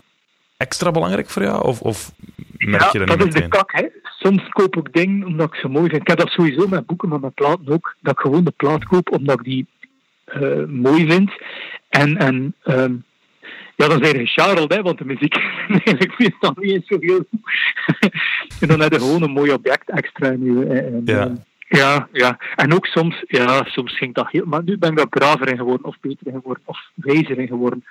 [0.56, 1.62] extra belangrijk voor jou?
[1.64, 2.12] Of, of
[2.58, 3.72] merk je ja, dat dat niet is de kak.
[3.72, 3.86] Hè.
[4.18, 6.00] Soms koop ik dingen omdat ik ze mooi vind.
[6.00, 7.96] Ik heb dat sowieso met boeken, maar met platen ook.
[8.00, 9.66] Dat ik gewoon de plaat koop omdat ik die
[10.24, 11.30] eh, mooi vind.
[11.88, 12.94] En, en ehm,
[13.76, 15.34] ja, dan zijn je gecharreld, hè, want de muziek
[15.68, 17.50] eigenlijk meestal niet eens zo heel goed.
[18.60, 20.64] en dan heb je gewoon een mooi object extra in je...
[20.66, 21.32] eh, en, Ja.
[21.68, 22.38] ja, ja.
[22.56, 24.44] En ook soms, ja, soms ging dat heel...
[24.46, 27.46] Maar nu ben ik daar braver in geworden, of beter in geworden, of wijzer in
[27.46, 27.84] geworden.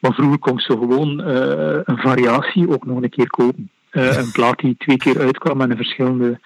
[0.00, 3.70] Maar vroeger kon ik zo gewoon eh, een variatie ook nog een keer kopen.
[3.90, 6.40] Eh, een plaat die twee keer uitkwam met een verschillende...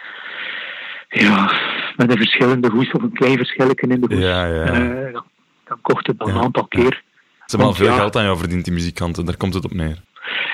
[1.08, 1.52] Ja,
[1.96, 4.24] met een verschillende hoes of een klein verschilletje in de hoes.
[4.24, 4.64] Ja, ja.
[5.10, 5.24] Dan,
[5.64, 7.02] dan kocht het dan een aantal keer.
[7.50, 7.96] Ze hebben al veel ja.
[7.96, 9.24] geld aan jou verdiend, die muzikanten.
[9.24, 9.96] Daar komt het op neer.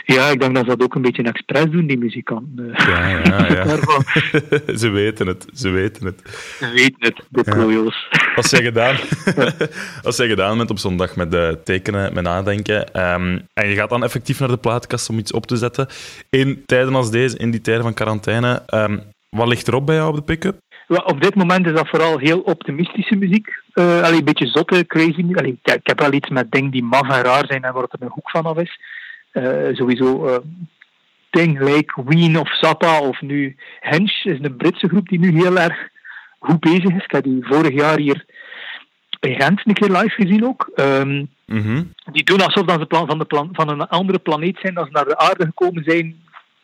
[0.04, 2.74] Ja, ik denk dat ze dat ook een beetje expres doen, die muzikanten.
[2.74, 3.64] Eh, Ja, ja, ja.
[4.82, 6.20] Ze weten het, ze weten het.
[6.58, 7.52] Ze weten het, de Ja.
[7.52, 8.08] klojo's.
[8.36, 8.96] Als jij gedaan,
[10.02, 13.90] als jij gedaan bent op zondag met de tekenen, met nadenken, ehm, en je gaat
[13.90, 15.86] dan effectief naar de plaatkast om iets op te zetten,
[16.30, 20.08] in tijden als deze, in die tijden van quarantaine, ehm, wat ligt erop bij jou
[20.08, 20.56] op de pick-up?
[20.88, 23.64] Op dit moment is dat vooral heel optimistische muziek.
[23.76, 25.24] Eh allee, een beetje zotte, crazy.
[25.34, 27.82] Allee, ik, ik heb wel iets met dingen die maf en raar zijn en waar
[27.82, 28.80] het er een hoek van af is.
[29.30, 30.38] Eh, sowieso eh
[31.30, 35.58] Ding, Like Ween of Zappa of nu Hench is een Britse groep die nu heel
[35.58, 35.88] erg
[36.38, 37.04] goed bezig is.
[37.04, 38.24] Ik heb die vorig jaar hier
[39.20, 40.70] in Gent een keer live gezien ook.
[40.74, 41.82] Ehm, Mhm.
[42.12, 44.92] die doen alsof dat ze van, de plan, van een andere planeet zijn, dat ze
[44.92, 46.16] naar de aarde gekomen zijn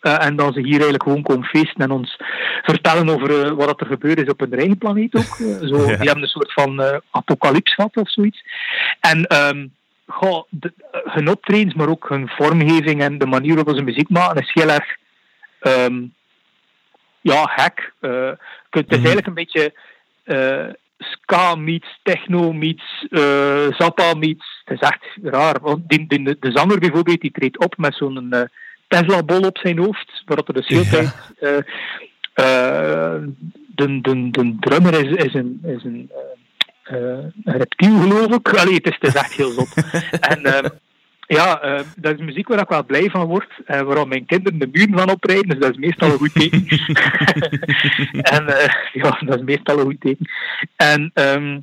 [0.02, 2.16] eh, en dat ze hier eigenlijk gewoon komen feesten en ons
[2.62, 5.38] vertellen over eh, wat er gebeurd is op hun eigen planeet ook.
[5.38, 5.86] Eh, zo, Ja.
[5.86, 8.44] Die hebben een soort van apocalyps gehad of zoiets.
[9.00, 9.26] En
[10.06, 10.72] goh, de,
[11.04, 14.68] hun optredens, maar ook hun vormgeving en de manier waarop ze muziek maken is heel
[14.68, 14.96] erg
[15.60, 16.02] ehm,
[17.20, 17.92] ja, hack.
[18.00, 18.38] Het
[18.70, 18.94] is Mhm.
[18.94, 19.74] eigenlijk een beetje
[20.98, 23.06] ska meets techno meets
[23.78, 24.62] zappa meets.
[24.64, 25.60] Het is echt raar.
[25.60, 28.48] Want die, die, de, zanger bijvoorbeeld die treedt op met zo'n
[28.92, 31.14] Tesla-bol op zijn hoofd, waar er dus heel tijd.
[31.40, 31.56] eh,
[32.34, 33.22] eh,
[33.66, 35.60] de, de, de drummer is, is een.
[35.64, 36.10] Is een
[36.82, 36.98] eh,
[37.44, 38.48] een reptiel, geloof ik.
[38.48, 39.74] Allee, het, is, het is echt heel zot.
[40.32, 40.68] en ehm,
[41.26, 41.60] ja,
[41.96, 43.48] dat is muziek waar ik wel blij van word.
[43.66, 46.66] Uh, waarom mijn kinderen de muren van oprijden, dus dat is meestal een goed teken.
[48.36, 48.44] en
[48.92, 50.28] ja, dat is meestal een goed teken.
[50.76, 51.60] En ehm,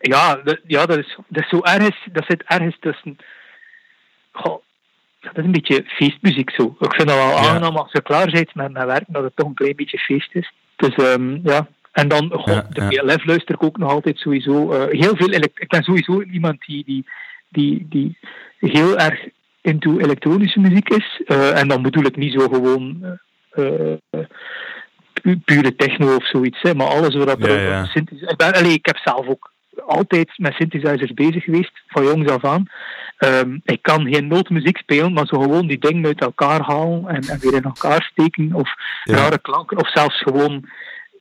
[0.00, 3.16] ja, dat, ja dat, is, dat is zo ergens, dat zit ergens tussen.
[4.32, 4.62] Goh,
[5.32, 6.76] dat is een beetje feestmuziek zo.
[6.80, 9.46] Ik vind dat wel aangenaam als je klaar bent met, met werken, dat het toch
[9.48, 10.52] een klein beetje feest is.
[10.76, 11.68] Dus ehm, ja.
[11.92, 12.86] En dan, Ja, de.
[12.86, 14.72] PLF luister ik ook nog altijd sowieso.
[14.72, 17.04] eh, heel veel ik ben sowieso iemand die, die,
[17.48, 18.18] die, die
[18.58, 19.26] heel erg
[19.60, 21.22] into elektronische muziek is.
[21.26, 23.18] Eh, en dan bedoel ik niet zo gewoon
[23.50, 23.92] eh,
[25.22, 27.84] pu- pure techno of zoiets, hè, maar alles wat er Ja, ja.
[27.84, 29.52] synthesizer- ik, ben, allee, ik heb zelf ook
[29.86, 32.66] altijd met synthesizers bezig geweest, van jongs af aan.
[33.18, 37.22] Ehm, ik kan geen nootmuziek spelen, maar zo gewoon die dingen uit elkaar halen en,
[37.28, 38.74] en weer in elkaar steken, of
[39.04, 39.14] Ja.
[39.16, 40.68] rare klanken, of zelfs gewoon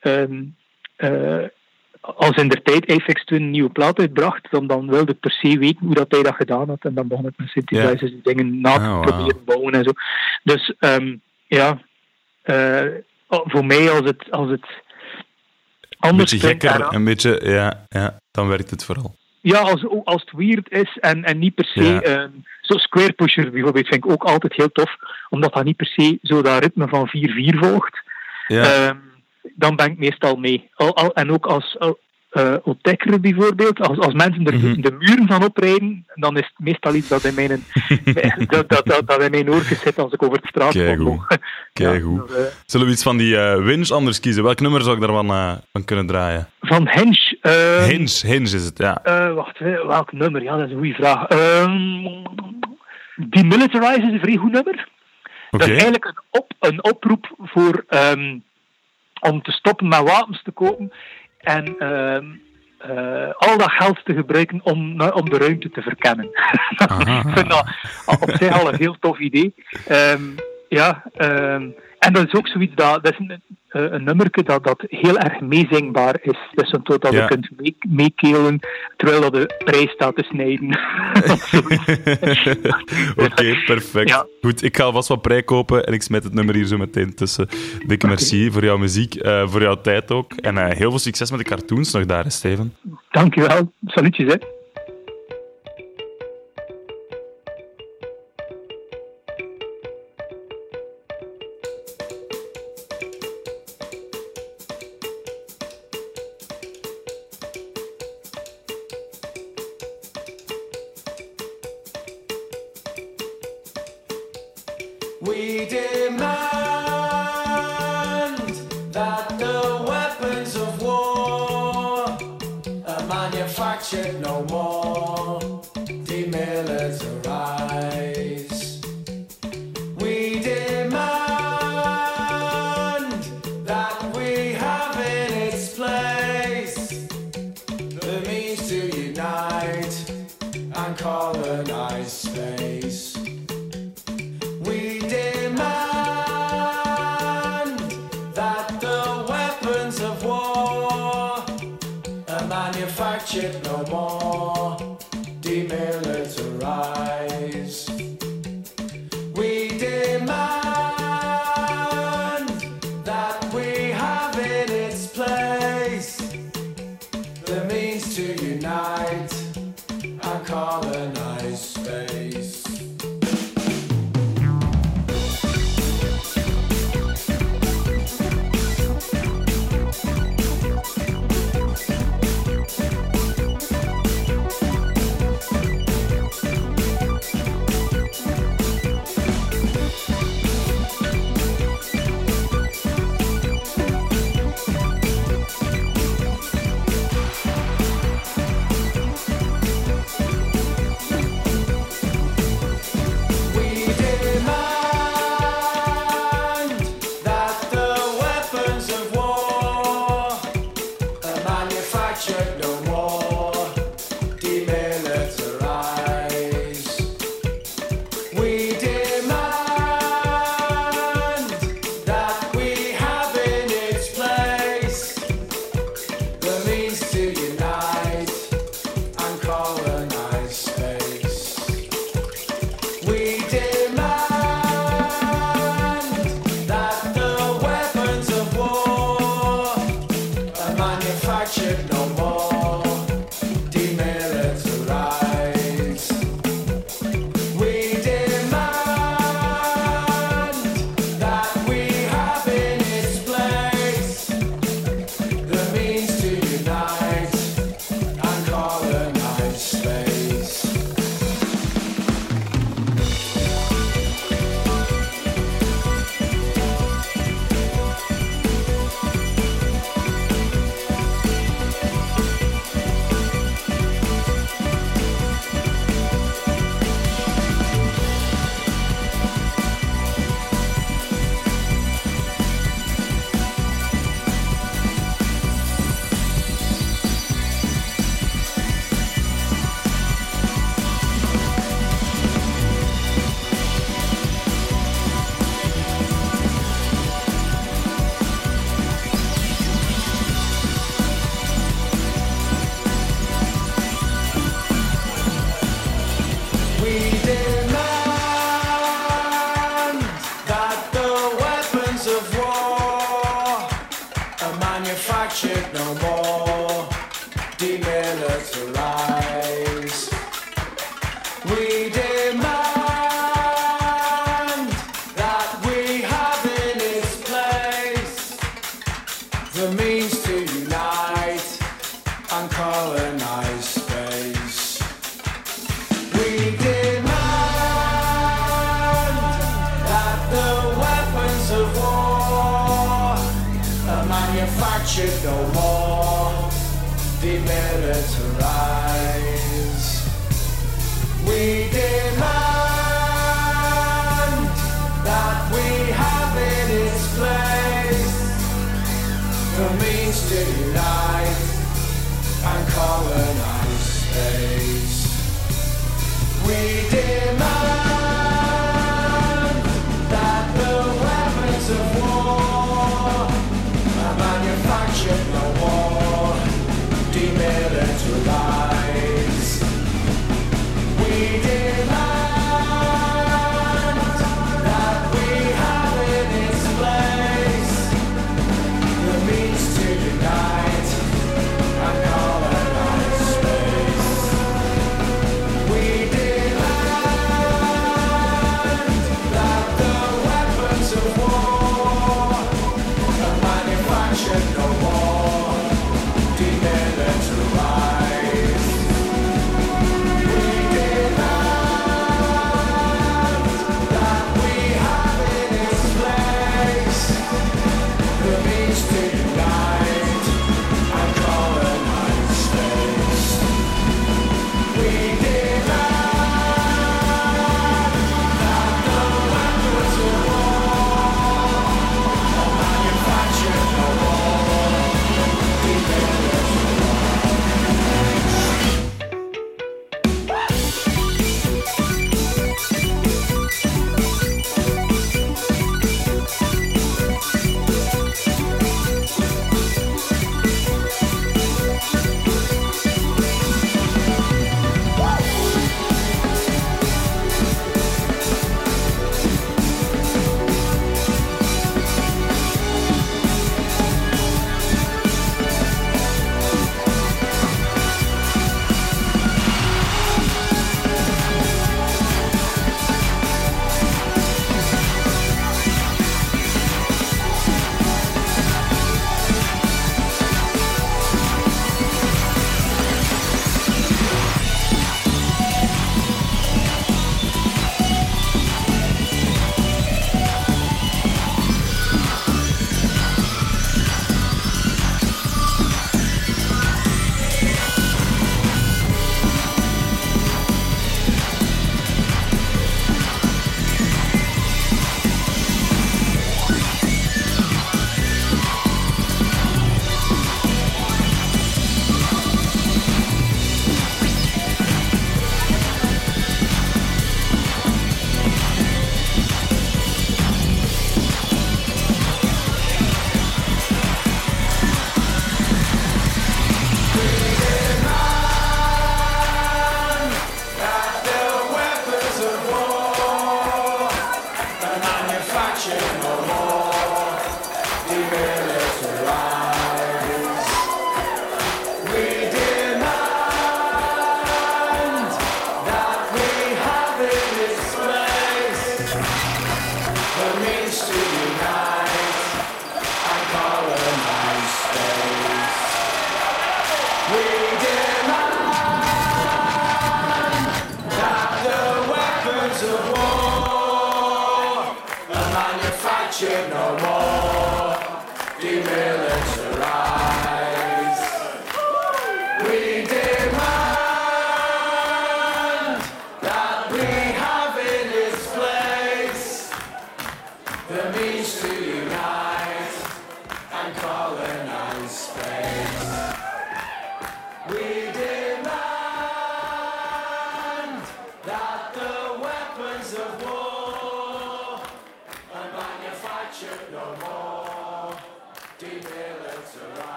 [0.00, 0.42] ehm,
[0.96, 1.44] eh,
[2.00, 5.30] als in der tijd Apex Twin een nieuwe plaat uitbracht, dan, dan wilde ik per
[5.30, 6.84] se weten hoe dat hij dat gedaan had.
[6.84, 9.02] En dan begon ik met synthesizers die dingen na te Oh, wow.
[9.02, 9.90] proberen bouwen en zo.
[10.42, 11.16] Dus ehm,
[11.46, 11.78] ja,
[12.42, 12.82] eh,
[13.28, 14.66] oh, voor mij als het, als het
[16.08, 19.14] anders beetje gekker, eraan- een beetje, ja, ja, dan werkt het vooral.
[19.40, 21.82] ja, als, als het weird is en, en niet per se.
[21.84, 22.00] Ja.
[22.00, 22.30] ehm,
[22.60, 24.96] zo Square Pusher bijvoorbeeld vind ik ook altijd heel tof,
[25.28, 28.02] omdat dat niet per se zo dat ritme van 4-4 volgt.
[28.46, 28.96] Ja, Ehm,
[29.54, 30.70] dan ben ik meestal mee.
[30.74, 31.76] Al, al, en ook als
[32.36, 34.80] uh, bijvoorbeeld, als, als mensen er Mhm.
[34.80, 37.48] de muren van oprijden, dan is het meestal iets dat in mijn,
[38.48, 40.72] dat, dat, dat, dat in mijn oortjes zit als ik over de straat.
[40.72, 41.20] Keigoed.
[41.72, 42.04] Ja, eh,
[42.66, 44.42] Zullen we iets van die eh winch anders kiezen?
[44.42, 46.48] Welk nummer zou ik daarvan eh, van kunnen draaien?
[46.60, 47.32] van Hensch.
[47.40, 49.00] ehm, Hinge, Hinge is het, ja.
[49.34, 50.42] Wacht, welk nummer?
[50.42, 51.26] Ja, dat is een goede vraag.
[51.26, 52.24] Ehm
[53.16, 54.88] Demilitarize is een vrij goed nummer.
[55.50, 55.58] Oké.
[55.58, 58.38] Dat is eigenlijk een, op, een oproep voor, ehm,
[59.20, 60.92] om te stoppen met wapens te kopen.
[61.46, 66.24] En eh, al dat geld te gebruiken om, na- om de ruimte te verkennen.
[67.26, 67.66] Ik vind dat
[68.20, 69.54] op zich al een heel tof idee.
[69.86, 70.22] Ehm,
[70.68, 71.68] ja, ehm,
[72.06, 75.18] en dat is ook zoiets dat, dat is een, eh, een nummerke dat, dat heel
[75.18, 76.38] erg meezingbaar is.
[76.54, 77.22] Dus zo dat Ja.
[77.22, 78.60] je kunt mee- meekelen
[78.96, 80.68] terwijl dat de prijs staat te snijden.
[83.26, 84.08] Oké, perfect.
[84.08, 84.26] Ja.
[84.40, 87.14] Goed, ik ga alvast wat prij kopen en ik smijt het nummer hier zo meteen
[87.14, 87.48] tussen.
[87.86, 90.32] Dikke merci voor jouw muziek, eh, voor jouw tijd ook.
[90.32, 92.74] En eh, heel veel succes met de cartoons nog daar, Steven.
[93.10, 93.72] Dankjewel.
[93.86, 94.38] Salutjes, hè.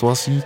[0.00, 0.42] Was hij.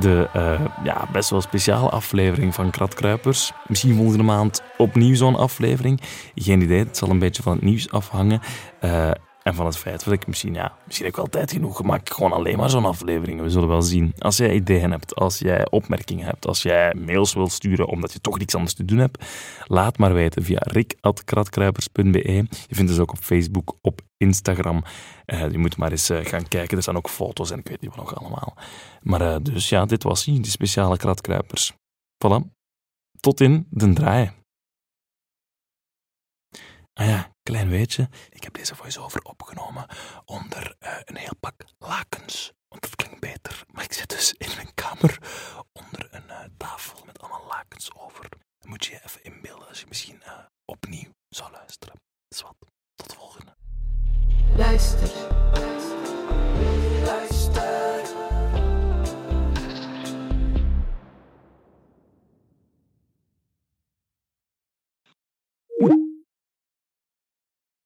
[0.00, 3.52] De eh, ja, best wel speciale aflevering van Kratkruipers.
[3.66, 6.00] Misschien volgende maand opnieuw zo'n aflevering.
[6.34, 8.40] Geen idee, het zal een beetje van het nieuws afhangen.
[8.80, 9.10] Eh,
[9.46, 12.14] en van het feit dat ik misschien, ja, misschien heb ik wel tijd genoeg gemaakt.
[12.14, 13.40] Gewoon alleen maar zo'n aflevering.
[13.40, 14.14] We zullen wel zien.
[14.18, 18.20] Als jij ideeën hebt, als jij opmerkingen hebt, als jij mails wilt sturen omdat je
[18.20, 19.24] toch niks anders te doen hebt,
[19.66, 22.32] laat maar weten via rik.kratkruipers.be.
[22.66, 24.84] Je vindt ons ook op Facebook, op Instagram.
[25.24, 26.76] Eh, je moet maar eens eh, gaan kijken.
[26.76, 28.54] Er staan ook foto's en ik weet niet wat nog allemaal.
[29.02, 31.72] Maar eh, dus ja, dit was hij, die speciale kratkruipers.
[32.26, 32.40] Voilà.
[33.20, 34.30] Tot in de draai.
[36.92, 39.86] Ah ja, Klein weetje, ik heb deze voice-over opgenomen
[40.24, 42.52] onder eh, een heel pak lakens.
[42.68, 43.64] Want dat klinkt beter.
[43.72, 45.18] Maar ik zit dus in mijn kamer
[45.72, 48.28] onder een eh, tafel met allemaal lakens over.
[48.58, 50.32] Dan moet je je even inbeelden als je misschien eh,
[50.64, 51.94] opnieuw zou luisteren.
[52.28, 52.54] Dat is wat.
[52.94, 53.54] Tot de volgende.
[54.56, 55.10] Luister.
[57.04, 57.96] Luister.